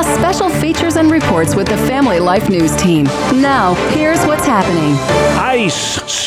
plus 0.00 0.16
special 0.16 0.48
features 0.60 0.94
and 0.94 1.10
reports 1.10 1.56
with 1.56 1.66
the 1.66 1.76
Family 1.76 2.20
Life 2.20 2.48
News 2.48 2.76
team. 2.76 3.02
Now, 3.42 3.74
here's 3.90 4.24
what's 4.26 4.46
happening. 4.46 4.94
Ice 5.40 5.74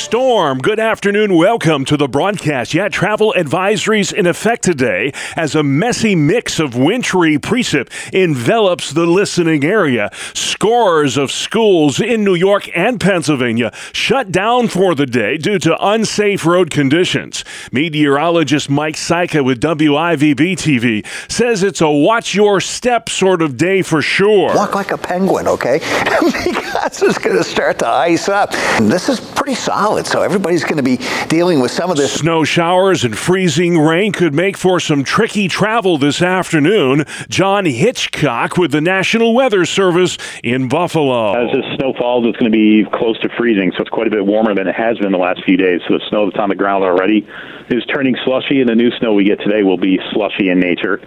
storm. 0.01 0.57
Good 0.57 0.77
afternoon. 0.77 1.37
Welcome 1.37 1.85
to 1.85 1.95
the 1.95 2.09
broadcast. 2.09 2.73
Yeah, 2.73 2.89
travel 2.89 3.33
advisories 3.37 4.11
in 4.11 4.27
effect 4.27 4.63
today 4.63 5.13
as 5.37 5.55
a 5.55 5.63
messy 5.63 6.15
mix 6.15 6.59
of 6.59 6.75
wintry 6.75 7.37
precip 7.37 7.89
envelops 8.11 8.91
the 8.91 9.05
listening 9.05 9.63
area. 9.63 10.09
Scores 10.33 11.15
of 11.15 11.31
schools 11.31 12.01
in 12.01 12.25
New 12.25 12.35
York 12.35 12.69
and 12.75 12.99
Pennsylvania 12.99 13.71
shut 13.93 14.33
down 14.33 14.67
for 14.67 14.95
the 14.95 15.05
day 15.05 15.37
due 15.37 15.59
to 15.59 15.77
unsafe 15.79 16.45
road 16.45 16.71
conditions. 16.71 17.45
Meteorologist 17.71 18.69
Mike 18.69 18.95
Syka 18.95 19.45
with 19.45 19.61
WIVB 19.61 20.57
TV 20.57 21.31
says 21.31 21.63
it's 21.63 21.79
a 21.79 21.89
watch 21.89 22.35
your 22.35 22.59
step 22.59 23.07
sort 23.07 23.41
of 23.41 23.60
day 23.61 23.83
for 23.83 24.01
sure. 24.01 24.55
Walk 24.55 24.73
like 24.73 24.91
a 24.91 24.97
penguin, 24.97 25.47
okay? 25.47 25.77
because 26.43 27.03
it's 27.03 27.19
going 27.19 27.37
to 27.37 27.43
start 27.43 27.77
to 27.79 27.87
ice 27.87 28.27
up. 28.27 28.53
And 28.53 28.91
this 28.91 29.07
is 29.07 29.19
pretty 29.19 29.53
solid, 29.53 30.07
so 30.07 30.23
everybody's 30.23 30.63
going 30.63 30.77
to 30.77 30.83
be 30.83 30.97
dealing 31.27 31.59
with 31.61 31.69
some 31.69 31.91
of 31.91 31.97
this. 31.97 32.11
Snow 32.11 32.43
showers 32.43 33.03
and 33.03 33.15
freezing 33.15 33.77
rain 33.77 34.13
could 34.13 34.33
make 34.33 34.57
for 34.57 34.79
some 34.79 35.03
tricky 35.03 35.47
travel 35.47 35.99
this 35.99 36.23
afternoon. 36.23 37.05
John 37.29 37.65
Hitchcock 37.65 38.57
with 38.57 38.71
the 38.71 38.81
National 38.81 39.35
Weather 39.35 39.65
Service 39.65 40.17
in 40.43 40.67
Buffalo. 40.67 41.33
As 41.33 41.53
this 41.53 41.65
snow 41.77 41.93
falls, 41.99 42.25
it's 42.25 42.37
going 42.37 42.51
to 42.51 42.57
be 42.57 42.83
close 42.91 43.19
to 43.19 43.29
freezing, 43.37 43.71
so 43.77 43.81
it's 43.81 43.89
quite 43.91 44.07
a 44.07 44.11
bit 44.11 44.25
warmer 44.25 44.55
than 44.55 44.67
it 44.67 44.75
has 44.75 44.97
been 44.97 45.11
the 45.11 45.19
last 45.19 45.43
few 45.45 45.57
days. 45.57 45.81
So 45.87 45.93
the 45.93 46.05
snow 46.09 46.25
that's 46.25 46.39
on 46.39 46.49
the 46.49 46.55
ground 46.55 46.83
already 46.83 47.27
is 47.69 47.85
turning 47.93 48.15
slushy, 48.25 48.59
and 48.59 48.67
the 48.67 48.75
new 48.75 48.89
snow 48.97 49.13
we 49.13 49.23
get 49.23 49.39
today 49.39 49.61
will 49.61 49.77
be 49.77 49.99
slushy 50.13 50.49
in 50.49 50.59
nature. 50.59 50.99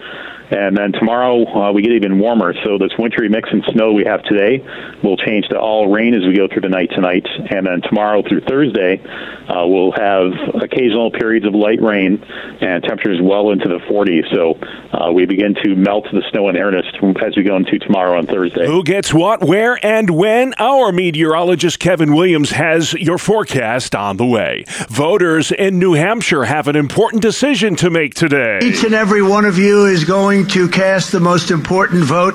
And 0.51 0.77
then 0.77 0.93
tomorrow 0.93 1.45
uh, 1.47 1.73
we 1.73 1.83
get 1.83 1.93
even 1.93 2.19
warmer. 2.19 2.44
So 2.53 2.79
this 2.79 2.93
wintry 2.99 3.29
mix 3.29 3.49
and 3.51 3.65
snow 3.73 3.93
we 3.93 4.05
have 4.05 4.23
today 4.25 4.63
will 5.03 5.17
change 5.17 5.49
to 5.49 5.59
all 5.59 5.91
rain 5.91 6.15
as 6.15 6.23
we 6.23 6.37
go 6.37 6.49
through 6.49 6.63
the 6.63 6.69
night 6.69 6.91
tonight. 6.91 7.27
And 7.51 7.67
then 7.67 7.81
tomorrow 7.83 8.23
through 8.23 8.43
Thursday, 8.43 9.01
uh, 9.49 9.67
we'll 9.67 9.93
have 9.93 10.33
occasional 10.61 11.11
periods 11.11 11.47
of 11.47 11.55
light 11.55 11.81
rain 11.81 12.23
and 12.61 12.83
temperatures 12.83 13.21
well 13.23 13.51
into 13.51 13.69
the 13.69 13.79
40s. 13.79 14.31
So 14.33 14.59
uh, 14.93 15.13
we 15.13 15.27
begin 15.27 15.55
to 15.63 15.75
melt 15.75 16.05
the 16.13 16.23
snow 16.31 16.49
in 16.49 16.57
earnest 16.57 16.97
as 17.25 17.37
we 17.37 17.43
go 17.43 17.57
into 17.57 17.79
tomorrow 17.79 18.19
on 18.19 18.27
Thursday. 18.27 18.67
Who 18.67 18.83
gets 18.83 19.15
what, 19.15 19.43
where, 19.43 19.79
and 19.85 20.11
when? 20.11 20.55
Our 20.59 20.93
meteorologist 20.93 21.79
Kevin 21.79 22.15
Williams 22.15 22.51
has 22.51 22.93
your 22.95 23.19
forecast 23.19 23.95
on 23.95 24.17
the 24.17 24.27
way. 24.27 24.65
Voters 24.89 25.53
in 25.53 25.79
New 25.79 25.93
Hampshire 25.93 26.45
have 26.45 26.69
an 26.69 26.77
important 26.77 27.23
decision 27.23 27.77
to 27.77 27.91
make 27.91 28.15
today. 28.15 28.59
Each 28.63 28.85
and 28.85 28.95
every 28.95 29.23
one 29.23 29.45
of 29.45 29.59
you 29.59 29.87
is 29.87 30.05
going 30.05 30.47
to 30.49 30.69
cast 30.69 31.13
the 31.13 31.21
most 31.21 31.51
important 31.51 32.05
vote 32.05 32.34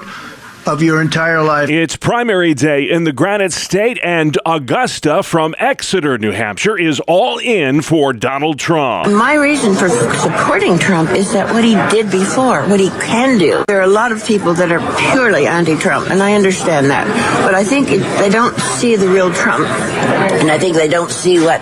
of 0.70 0.84
your 0.84 1.02
entire 1.02 1.42
life. 1.42 1.70
It's 1.70 1.96
primary 1.96 2.54
day 2.54 2.90
in 2.90 3.04
the 3.04 3.12
Granite 3.12 3.54
State, 3.54 4.00
and 4.04 4.38
Augusta 4.46 5.24
from 5.24 5.56
Exeter, 5.58 6.18
New 6.18 6.32
Hampshire, 6.32 6.78
is 6.78 7.00
all 7.02 7.40
in 7.40 7.82
for 7.82 8.14
Donald 8.14 8.60
Trump. 8.60 9.12
My 9.12 9.34
reason 9.34 9.74
for 9.76 9.90
supporting 9.90 10.78
Trump 10.78 11.12
is 11.12 11.34
that 11.34 11.54
what 11.54 11.64
he 11.64 11.74
did 11.90 12.12
before, 12.12 12.68
what 12.68 12.80
he 12.80 12.90
can 12.90 13.38
do. 13.38 13.64
There 13.68 13.80
are 13.80 13.84
a 13.84 13.88
lot 13.88 14.12
of 14.12 14.26
people 14.26 14.54
that 14.56 14.72
are 14.72 14.80
purely 15.12 15.48
anti 15.48 15.76
Trump, 15.78 16.10
and 16.10 16.22
I 16.22 16.34
understand 16.34 16.90
that. 16.92 17.08
But 17.44 17.56
I 17.56 17.64
think 17.64 17.90
it, 17.90 18.00
they 18.20 18.30
don't 18.30 18.58
see 18.60 18.96
the 18.96 19.08
real 19.08 19.34
Trump, 19.34 19.68
and 19.68 20.52
I 20.52 20.60
think 20.60 20.76
they 20.76 20.88
don't 20.88 21.12
see 21.12 21.40
what, 21.40 21.62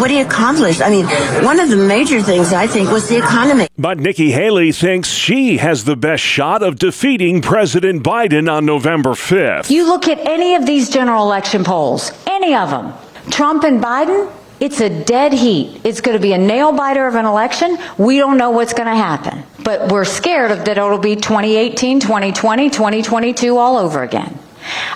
what 0.00 0.10
he 0.10 0.20
accomplished. 0.20 0.82
I 0.82 0.90
mean, 0.90 1.06
one 1.44 1.60
of 1.60 1.70
the 1.70 1.76
major 1.76 2.20
things 2.20 2.52
I 2.52 2.66
think 2.66 2.90
was 2.90 3.08
the 3.08 3.18
economy. 3.18 3.68
But 3.76 3.98
Nikki 3.98 4.30
Haley 4.30 4.70
thinks 4.70 5.08
she 5.08 5.56
has 5.56 5.82
the 5.82 5.96
best 5.96 6.22
shot 6.22 6.62
of 6.62 6.78
defeating 6.78 7.42
President 7.42 8.04
Biden 8.04 8.48
on 8.48 8.64
November 8.64 9.10
5th. 9.10 9.68
You 9.68 9.88
look 9.88 10.06
at 10.06 10.20
any 10.20 10.54
of 10.54 10.64
these 10.64 10.88
general 10.88 11.24
election 11.24 11.64
polls, 11.64 12.12
any 12.28 12.54
of 12.54 12.70
them, 12.70 12.92
Trump 13.32 13.64
and 13.64 13.82
Biden, 13.82 14.30
it's 14.60 14.80
a 14.80 14.88
dead 14.88 15.32
heat. 15.32 15.80
It's 15.82 16.00
going 16.00 16.16
to 16.16 16.22
be 16.22 16.32
a 16.34 16.38
nail 16.38 16.70
biter 16.70 17.08
of 17.08 17.16
an 17.16 17.24
election. 17.24 17.76
We 17.98 18.18
don't 18.18 18.38
know 18.38 18.52
what's 18.52 18.74
going 18.74 18.86
to 18.86 18.94
happen. 18.94 19.42
But 19.64 19.90
we're 19.90 20.04
scared 20.04 20.52
of 20.52 20.64
that 20.66 20.78
it'll 20.78 20.98
be 20.98 21.16
2018, 21.16 21.98
2020, 21.98 22.70
2022 22.70 23.56
all 23.56 23.76
over 23.76 24.04
again. 24.04 24.38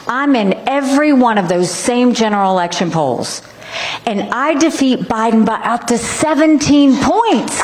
I'm 0.07 0.37
in 0.37 0.55
every 0.69 1.13
one 1.13 1.37
of 1.37 1.49
those 1.49 1.69
same 1.69 2.15
general 2.15 2.53
election 2.53 2.93
polls. 2.93 3.43
And 4.07 4.21
I 4.33 4.55
defeat 4.55 5.01
Biden 5.01 5.45
by 5.45 5.57
up 5.57 5.89
to 5.89 5.99
17 5.99 6.97
points. 7.03 7.61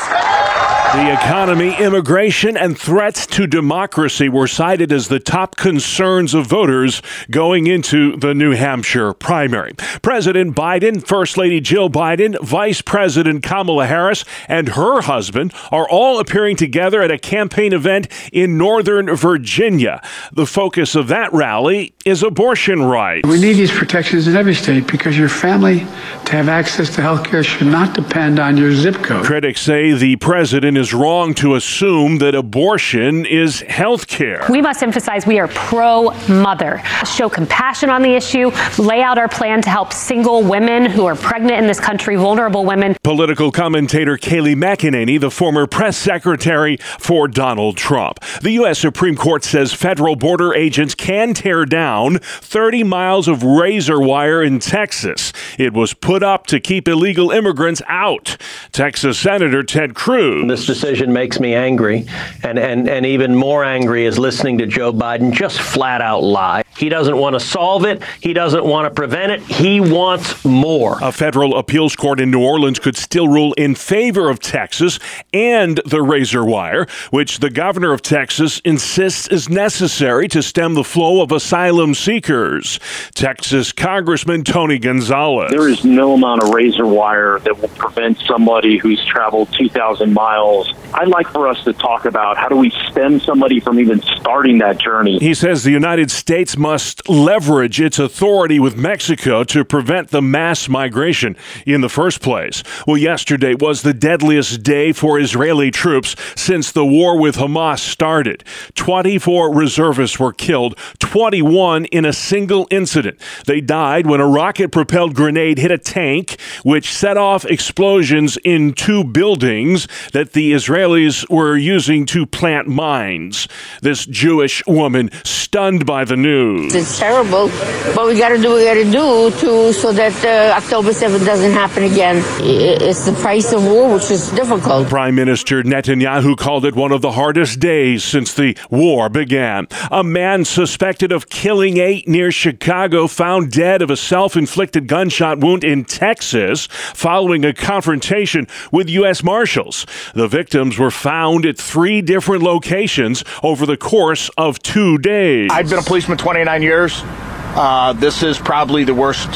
The 0.94 1.12
economy, 1.12 1.76
immigration, 1.76 2.56
and 2.56 2.78
threats 2.78 3.26
to 3.26 3.48
democracy 3.48 4.28
were 4.28 4.46
cited 4.46 4.92
as 4.92 5.08
the 5.08 5.18
top 5.18 5.56
concerns 5.56 6.34
of 6.34 6.46
voters 6.46 7.02
going 7.32 7.66
into 7.66 8.16
the 8.16 8.32
New 8.32 8.52
Hampshire 8.52 9.12
primary. 9.12 9.72
President 10.02 10.54
Biden, 10.54 11.04
First 11.04 11.36
Lady 11.36 11.60
Jill 11.60 11.90
Biden, 11.90 12.40
Vice 12.40 12.80
President 12.80 13.42
Kamala 13.42 13.86
Harris, 13.86 14.24
and 14.46 14.68
her 14.68 15.00
husband 15.00 15.52
are 15.72 15.88
all 15.88 16.20
appearing 16.20 16.54
together 16.54 17.02
at 17.02 17.10
a 17.10 17.18
campaign 17.18 17.72
event 17.72 18.06
in 18.32 18.56
Northern 18.56 19.16
Virginia. 19.16 20.00
The 20.32 20.46
focus 20.46 20.94
of 20.94 21.08
that 21.08 21.32
rally 21.32 21.92
is 22.04 22.22
abortion 22.22 22.84
rights. 22.84 23.28
We 23.28 23.40
need 23.40 23.54
these 23.54 23.72
protections 23.72 24.28
in 24.28 24.36
every 24.36 24.54
state 24.54 24.86
because 24.86 25.18
your 25.18 25.28
family 25.28 25.80
to 25.80 26.32
have 26.36 26.48
access 26.48 26.94
to 26.94 27.02
health 27.02 27.24
care 27.24 27.42
should 27.42 27.66
not 27.66 27.96
depend 27.96 28.38
on 28.38 28.56
your 28.56 28.72
zip 28.72 28.94
code. 29.02 29.24
Critics 29.24 29.60
say 29.60 29.92
the 29.92 30.14
president 30.16 30.78
is 30.78 30.83
wrong 30.92 31.34
to 31.34 31.54
assume 31.54 32.18
that 32.18 32.34
abortion 32.34 33.24
is 33.24 33.60
health 33.62 34.06
care. 34.06 34.44
We 34.50 34.60
must 34.60 34.82
emphasize 34.82 35.26
we 35.26 35.38
are 35.38 35.48
pro 35.48 36.10
mother, 36.28 36.82
show 37.06 37.28
compassion 37.28 37.90
on 37.90 38.02
the 38.02 38.14
issue, 38.14 38.50
lay 38.78 39.02
out 39.02 39.16
our 39.16 39.28
plan 39.28 39.62
to 39.62 39.70
help 39.70 39.92
single 39.92 40.42
women 40.42 40.86
who 40.86 41.06
are 41.06 41.14
pregnant 41.14 41.58
in 41.58 41.66
this 41.66 41.80
country, 41.80 42.16
vulnerable 42.16 42.64
women. 42.64 42.96
Political 43.02 43.52
commentator 43.52 44.16
Kayleigh 44.16 44.56
McEnany, 44.56 45.20
the 45.20 45.30
former 45.30 45.66
press 45.66 45.96
secretary 45.96 46.76
for 46.98 47.28
Donald 47.28 47.76
Trump. 47.76 48.20
The 48.42 48.52
U.S. 48.52 48.78
Supreme 48.78 49.16
Court 49.16 49.44
says 49.44 49.72
federal 49.72 50.16
border 50.16 50.52
agents 50.54 50.94
can 50.94 51.34
tear 51.34 51.64
down 51.64 52.18
30 52.18 52.82
miles 52.82 53.28
of 53.28 53.42
razor 53.42 54.00
wire 54.00 54.42
in 54.42 54.58
Texas. 54.58 55.32
It 55.58 55.72
was 55.72 55.94
put 55.94 56.22
up 56.22 56.46
to 56.48 56.60
keep 56.60 56.88
illegal 56.88 57.30
immigrants 57.30 57.82
out. 57.86 58.36
Texas 58.72 59.18
Senator 59.18 59.62
Ted 59.62 59.94
Cruz. 59.94 60.48
This 60.48 60.68
decision 60.74 61.12
makes 61.12 61.38
me 61.38 61.54
angry, 61.54 62.04
and, 62.42 62.58
and, 62.58 62.88
and 62.88 63.06
even 63.06 63.32
more 63.34 63.64
angry 63.64 64.06
is 64.06 64.18
listening 64.18 64.58
to 64.58 64.66
Joe 64.66 64.92
Biden 64.92 65.32
just 65.32 65.60
flat 65.60 66.00
out 66.00 66.24
lie. 66.24 66.64
He 66.76 66.88
doesn't 66.88 67.16
want 67.16 67.34
to 67.34 67.40
solve 67.40 67.84
it, 67.84 68.02
he 68.20 68.32
doesn't 68.32 68.64
want 68.64 68.86
to 68.86 68.90
prevent 68.90 69.30
it, 69.30 69.40
he 69.42 69.80
wants 69.80 70.44
more. 70.44 70.98
A 71.00 71.12
federal 71.12 71.56
appeals 71.56 71.94
court 71.94 72.18
in 72.18 72.32
New 72.32 72.42
Orleans 72.42 72.80
could 72.80 72.96
still 72.96 73.28
rule 73.28 73.52
in 73.52 73.76
favor 73.76 74.28
of 74.28 74.40
Texas 74.40 74.98
and 75.32 75.80
the 75.86 76.02
razor 76.02 76.44
wire, 76.44 76.88
which 77.10 77.38
the 77.38 77.50
governor 77.50 77.92
of 77.92 78.02
Texas 78.02 78.60
insists 78.64 79.28
is 79.28 79.48
necessary 79.48 80.26
to 80.26 80.42
stem 80.42 80.74
the 80.74 80.82
flow 80.82 81.22
of 81.22 81.30
asylum 81.30 81.94
seekers. 81.94 82.80
Texas 83.14 83.70
Congressman 83.70 84.42
Tony 84.42 84.80
Gonzalez. 84.80 85.52
There 85.52 85.68
is 85.68 85.84
no 85.84 86.14
amount 86.14 86.42
of 86.42 86.48
razor 86.48 86.86
wire 86.86 87.38
that 87.40 87.60
will 87.60 87.68
prevent 87.68 88.18
somebody 88.18 88.78
who's 88.78 89.04
traveled 89.04 89.52
2,000 89.52 90.12
miles. 90.12 90.53
I'd 90.94 91.08
like 91.08 91.28
for 91.28 91.48
us 91.48 91.62
to 91.64 91.72
talk 91.72 92.04
about 92.04 92.36
how 92.36 92.48
do 92.48 92.56
we 92.56 92.70
stem 92.90 93.18
somebody 93.18 93.58
from 93.60 93.80
even 93.80 94.00
starting 94.02 94.58
that 94.58 94.78
journey. 94.78 95.18
He 95.18 95.34
says 95.34 95.64
the 95.64 95.72
United 95.72 96.10
States 96.10 96.56
must 96.56 97.08
leverage 97.08 97.80
its 97.80 97.98
authority 97.98 98.60
with 98.60 98.76
Mexico 98.76 99.42
to 99.44 99.64
prevent 99.64 100.10
the 100.10 100.22
mass 100.22 100.68
migration 100.68 101.36
in 101.66 101.80
the 101.80 101.88
first 101.88 102.20
place. 102.22 102.62
Well, 102.86 102.96
yesterday 102.96 103.54
was 103.54 103.82
the 103.82 103.92
deadliest 103.92 104.62
day 104.62 104.92
for 104.92 105.18
Israeli 105.18 105.70
troops 105.70 106.14
since 106.36 106.70
the 106.70 106.84
war 106.84 107.18
with 107.18 107.36
Hamas 107.36 107.80
started. 107.80 108.44
24 108.74 109.52
reservists 109.54 110.20
were 110.20 110.32
killed, 110.32 110.78
21 111.00 111.86
in 111.86 112.04
a 112.04 112.12
single 112.12 112.68
incident. 112.70 113.18
They 113.46 113.60
died 113.60 114.06
when 114.06 114.20
a 114.20 114.28
rocket 114.28 114.70
propelled 114.70 115.14
grenade 115.14 115.58
hit 115.58 115.70
a 115.70 115.78
tank, 115.78 116.40
which 116.62 116.92
set 116.92 117.16
off 117.16 117.44
explosions 117.44 118.38
in 118.44 118.72
two 118.74 119.02
buildings 119.04 119.88
that 120.12 120.32
the 120.32 120.43
the 120.44 120.52
Israelis 120.52 121.28
were 121.30 121.56
using 121.56 122.04
to 122.04 122.26
plant 122.26 122.68
mines. 122.68 123.48
This 123.80 124.04
Jewish 124.04 124.62
woman 124.66 125.10
stunned 125.24 125.86
by 125.86 126.04
the 126.04 126.16
news. 126.16 126.74
It's 126.74 126.98
terrible, 126.98 127.48
but 127.94 128.06
we 128.06 128.18
got 128.18 128.30
to 128.30 128.36
do 128.38 128.50
what 128.50 128.58
we 128.58 128.64
got 128.64 128.74
to 128.74 128.84
do 128.84 129.30
to 129.40 129.72
so 129.72 129.92
that 129.92 130.12
uh, 130.22 130.58
October 130.58 130.90
7th 130.90 131.24
doesn't 131.24 131.52
happen 131.52 131.84
again. 131.84 132.22
It's 132.40 133.06
the 133.06 133.12
price 133.12 133.52
of 133.54 133.64
war, 133.64 133.94
which 133.94 134.10
is 134.10 134.30
difficult. 134.32 134.88
Prime 134.88 135.14
Minister 135.14 135.62
Netanyahu 135.62 136.36
called 136.36 136.66
it 136.66 136.74
one 136.74 136.92
of 136.92 137.00
the 137.00 137.12
hardest 137.12 137.60
days 137.60 138.04
since 138.04 138.34
the 138.34 138.58
war 138.68 139.08
began. 139.08 139.66
A 139.90 140.04
man 140.04 140.44
suspected 140.44 141.10
of 141.10 141.30
killing 141.30 141.78
eight 141.78 142.06
near 142.06 142.30
Chicago 142.30 143.06
found 143.06 143.50
dead 143.50 143.80
of 143.80 143.90
a 143.90 143.96
self 143.96 144.36
inflicted 144.36 144.88
gunshot 144.88 145.38
wound 145.38 145.64
in 145.64 145.86
Texas 145.86 146.66
following 146.66 147.46
a 147.46 147.54
confrontation 147.54 148.46
with 148.70 148.90
U.S. 148.90 149.22
Marshals. 149.22 149.86
The 150.14 150.28
victims 150.34 150.80
were 150.80 150.90
found 150.90 151.46
at 151.46 151.56
three 151.56 152.02
different 152.02 152.42
locations 152.42 153.22
over 153.44 153.64
the 153.66 153.76
course 153.76 154.28
of 154.36 154.58
two 154.58 154.98
days. 154.98 155.48
I've 155.52 155.70
been 155.70 155.78
a 155.78 155.82
policeman 155.82 156.18
29 156.18 156.60
years. 156.60 157.02
Uh, 157.04 157.92
this 157.92 158.24
is 158.24 158.36
probably 158.36 158.82
the 158.82 158.94
worst 158.94 159.28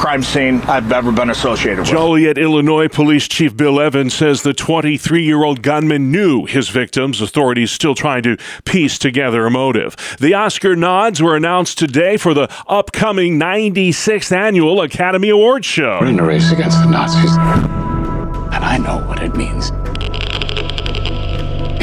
crime 0.00 0.22
scene 0.22 0.62
I've 0.62 0.90
ever 0.90 1.12
been 1.12 1.28
associated 1.28 1.80
with. 1.80 1.88
Joliet, 1.88 2.38
Illinois 2.38 2.88
Police 2.88 3.28
Chief 3.28 3.54
Bill 3.54 3.78
Evans 3.78 4.14
says 4.14 4.40
the 4.40 4.54
23 4.54 5.22
year 5.22 5.44
old 5.44 5.60
gunman 5.60 6.10
knew 6.10 6.46
his 6.46 6.70
victims. 6.70 7.20
Authorities 7.20 7.70
still 7.70 7.94
trying 7.94 8.22
to 8.22 8.38
piece 8.64 8.98
together 8.98 9.44
a 9.44 9.50
motive. 9.50 9.94
The 10.20 10.32
Oscar 10.32 10.74
nods 10.74 11.20
were 11.20 11.36
announced 11.36 11.76
today 11.78 12.16
for 12.16 12.32
the 12.32 12.50
upcoming 12.66 13.38
96th 13.38 14.32
annual 14.32 14.80
Academy 14.80 15.28
Awards 15.28 15.66
show. 15.66 15.98
We're 16.00 16.06
in 16.08 16.18
a 16.18 16.24
race 16.24 16.50
against 16.50 16.82
the 16.82 16.88
Nazis, 16.88 17.36
and 17.36 18.64
I 18.64 18.78
know 18.78 19.06
what 19.06 19.22
it 19.22 19.36
means 19.36 19.70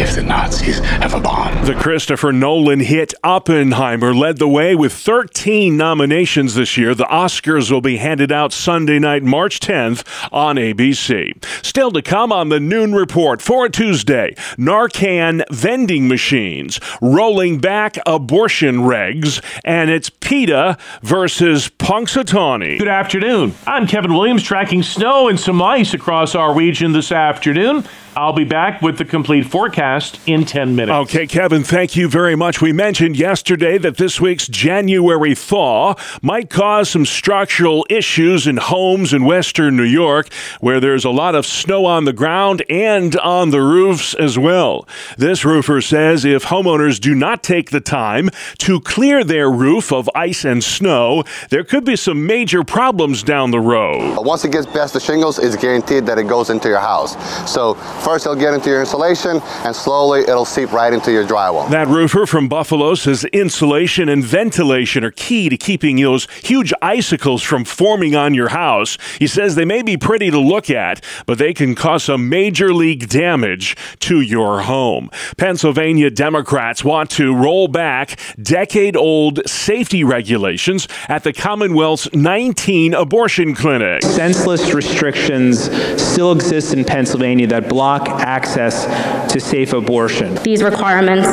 if 0.02 0.16
the 0.16 0.24
Nazis 0.24 0.80
have 0.80 1.14
a 1.14 1.20
bomb. 1.20 1.64
The 1.64 1.76
Christopher 1.76 2.34
Nolan 2.34 2.80
hit 2.80 3.14
Oppenheimer 3.24 4.16
led 4.16 4.40
the 4.40 4.48
way 4.48 4.74
with 4.74 4.94
13 4.94 5.78
nominations 5.78 6.56
this 6.56 6.76
year. 6.76 6.96
The 6.96 7.06
Oscars 7.06 7.70
will 7.70 7.82
be 7.82 7.98
handed 7.98 8.32
out 8.32 8.52
Sunday 8.52 8.98
night, 8.98 9.22
March 9.22 9.60
10th 9.60 10.04
on 10.32 10.56
ABC. 10.56 11.44
Still 11.64 11.92
to 11.92 12.02
come 12.02 12.32
on 12.32 12.50
the 12.50 12.60
Noon 12.60 12.96
Report 12.96 13.44
for 13.44 13.70
Tuesday 13.70 14.34
Narcan 14.58 15.44
vending 15.52 16.08
machines 16.08 16.80
rolling 17.00 17.60
back 17.60 17.98
abortion 18.08 18.78
regs, 18.78 19.40
and 19.64 19.92
it's 19.92 20.10
PETA 20.10 20.80
versus 21.04 21.70
Punxsutawney. 21.78 22.80
Good 22.80 22.88
afternoon. 22.88 23.54
I'm 23.68 23.86
Kevin 23.86 24.16
Williams 24.16 24.42
tracking 24.42 24.82
snow 24.82 25.28
and 25.28 25.40
some 25.40 25.62
ice 25.62 25.94
across 25.94 26.34
our 26.34 26.56
region 26.56 26.92
this 26.92 27.12
afternoon. 27.12 27.86
I'll 28.14 28.34
be 28.34 28.44
back 28.44 28.82
with 28.82 28.98
the 28.98 29.06
complete 29.06 29.46
forecast 29.46 30.20
in 30.26 30.44
10 30.44 30.76
minutes. 30.76 30.94
Okay, 30.94 31.26
Kevin, 31.26 31.64
thank 31.64 31.96
you 31.96 32.10
very 32.10 32.36
much. 32.36 32.62
We 32.62 32.74
mentioned 32.74 33.16
yesterday 33.16 33.78
that 33.78 33.96
this 33.96 34.20
week's 34.20 34.50
January 34.50 35.34
thaw 35.34 35.96
might 36.22 36.50
cause 36.50 36.90
some 36.90 37.06
structural 37.06 37.86
issues 37.90 38.48
in 38.48 38.58
homes 38.58 39.14
in 39.14 39.24
western 39.24 39.78
New 39.78 39.84
York 39.84 40.28
where 40.60 40.82
there's 40.82 41.06
a 41.06 41.10
lot 41.10 41.36
of 41.36 41.46
snow 41.46 41.86
on 41.86 42.04
the 42.04 42.12
ground 42.12 42.64
and 42.70 43.16
on 43.20 43.52
the 43.52 43.62
roofs 43.62 44.14
as 44.16 44.38
well. 44.38 44.86
This 45.18 45.46
roofer 45.46 45.80
says 45.80 46.26
if 46.26 46.44
homeowners 46.46 47.00
do 47.00 47.16
not 47.16 47.44
take 47.44 47.70
the 47.70 47.80
time 47.80 48.30
to 48.58 48.82
clear 48.82 49.24
their 49.24 49.50
roof 49.50 49.94
of 49.94 50.10
ice 50.14 50.44
and 50.44 50.62
snow, 50.62 51.24
there 51.50 51.64
could 51.64 51.86
be 51.86 51.96
some 51.96 52.26
major 52.26 52.66
problems 52.66 53.24
down 53.24 53.52
the 53.52 53.60
road. 53.62 54.18
Once 54.26 54.44
it 54.44 54.52
gets 54.52 54.66
past 54.66 54.94
the 54.94 55.00
shingles, 55.00 55.40
it's 55.40 55.56
guaranteed 55.56 56.06
that 56.06 56.18
it 56.18 56.28
goes 56.28 56.50
into 56.50 56.68
your 56.68 56.80
house. 56.80 57.16
So 57.50 57.76
First, 58.04 58.26
it'll 58.26 58.36
get 58.36 58.54
into 58.54 58.70
your 58.70 58.80
insulation, 58.80 59.40
and 59.64 59.76
slowly 59.76 60.22
it'll 60.22 60.44
seep 60.44 60.72
right 60.72 60.92
into 60.92 61.12
your 61.12 61.26
drywall. 61.26 61.70
That 61.70 61.88
roofer 61.88 62.26
from 62.26 62.50
Buffalo 62.50 62.96
says 62.96 63.26
insulation 63.26 64.10
and 64.10 64.24
ventilation 64.24 65.04
are 65.04 65.12
key 65.12 65.50
to 65.50 65.58
keeping 65.58 65.98
those 66.02 66.28
huge 66.44 66.74
icicles 66.82 67.44
from 67.44 67.64
forming 67.64 68.16
on 68.16 68.34
your 68.34 68.50
house. 68.50 68.98
He 69.20 69.28
says 69.28 69.54
they 69.54 69.66
may 69.66 69.84
be 69.84 69.98
pretty 69.98 70.32
to 70.32 70.40
look 70.40 70.72
at, 70.72 71.04
but 71.28 71.38
they 71.38 71.54
can 71.54 71.76
cause 71.76 72.06
some 72.06 72.28
major 72.28 72.74
league 72.74 73.08
damage 73.08 73.76
to 74.00 74.22
your 74.22 74.62
home. 74.62 75.12
Pennsylvania 75.38 76.10
Democrats 76.10 76.84
want 76.84 77.12
to 77.12 77.36
roll 77.36 77.68
back 77.68 78.20
decade 78.42 78.96
old 78.96 79.48
safety 79.48 80.04
regulations 80.04 80.88
at 81.08 81.24
the 81.24 81.34
Commonwealth's 81.34 82.12
19 82.14 82.96
abortion 82.96 83.54
clinics. 83.54 84.08
Senseless 84.08 84.74
restrictions 84.74 85.70
still 86.02 86.32
exist 86.32 86.74
in 86.74 86.84
Pennsylvania 86.84 87.46
that 87.48 87.70
block 87.70 87.91
block 88.00 88.22
access 88.22 88.86
to 89.32 89.40
safe 89.40 89.74
abortion. 89.74 90.36
These 90.44 90.64
requirements 90.64 91.28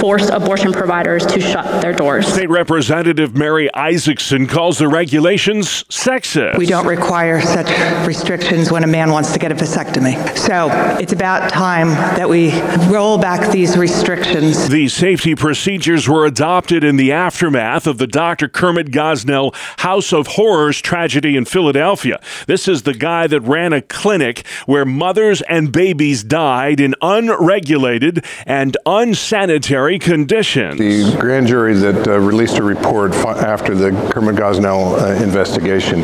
force 0.00 0.30
abortion 0.30 0.72
providers 0.72 1.26
to 1.26 1.40
shut 1.40 1.82
their 1.82 1.92
doors. 1.92 2.26
State 2.26 2.48
Representative 2.48 3.36
Mary 3.36 3.68
Isaacson 3.74 4.46
calls 4.46 4.78
the 4.78 4.88
regulations 4.88 5.84
sexist. 5.84 6.56
We 6.56 6.64
don't 6.64 6.86
require 6.86 7.42
such 7.42 7.68
restrictions 8.06 8.72
when 8.72 8.84
a 8.84 8.86
man 8.86 9.10
wants 9.10 9.32
to 9.34 9.38
get 9.38 9.52
a 9.52 9.54
vasectomy. 9.54 10.16
So 10.36 10.68
it's 10.98 11.12
about 11.12 11.50
time 11.50 11.88
that 11.88 12.28
we 12.28 12.58
roll 12.90 13.18
back 13.18 13.52
these 13.52 13.76
restrictions. 13.76 14.68
These 14.68 14.94
safety 14.94 15.34
procedures 15.34 16.08
were 16.08 16.24
adopted 16.24 16.84
in 16.84 16.96
the 16.96 17.12
aftermath 17.12 17.86
of 17.86 17.98
the 17.98 18.06
Dr. 18.06 18.48
Kermit 18.48 18.90
Gosnell 18.90 19.54
House 19.80 20.12
of 20.12 20.26
Horrors 20.28 20.80
tragedy 20.80 21.36
in 21.36 21.44
Philadelphia. 21.44 22.18
This 22.46 22.66
is 22.66 22.82
the 22.82 22.94
guy 22.94 23.26
that 23.26 23.40
ran 23.42 23.74
a 23.74 23.82
clinic 23.82 24.46
where 24.64 24.86
mothers 24.86 25.42
and 25.42 25.70
babies 25.70 25.97
babies 25.98 26.22
died 26.22 26.78
in 26.78 26.94
unregulated 27.02 28.24
and 28.46 28.76
unsanitary 28.86 29.98
conditions. 29.98 30.78
The 30.78 31.16
grand 31.18 31.48
jury 31.48 31.74
that 31.74 32.06
uh, 32.06 32.20
released 32.20 32.58
a 32.58 32.62
report 32.62 33.12
after 33.14 33.74
the 33.74 33.90
Kermit 34.12 34.36
Gosnell 34.36 34.96
uh, 34.96 35.20
investigation 35.20 36.02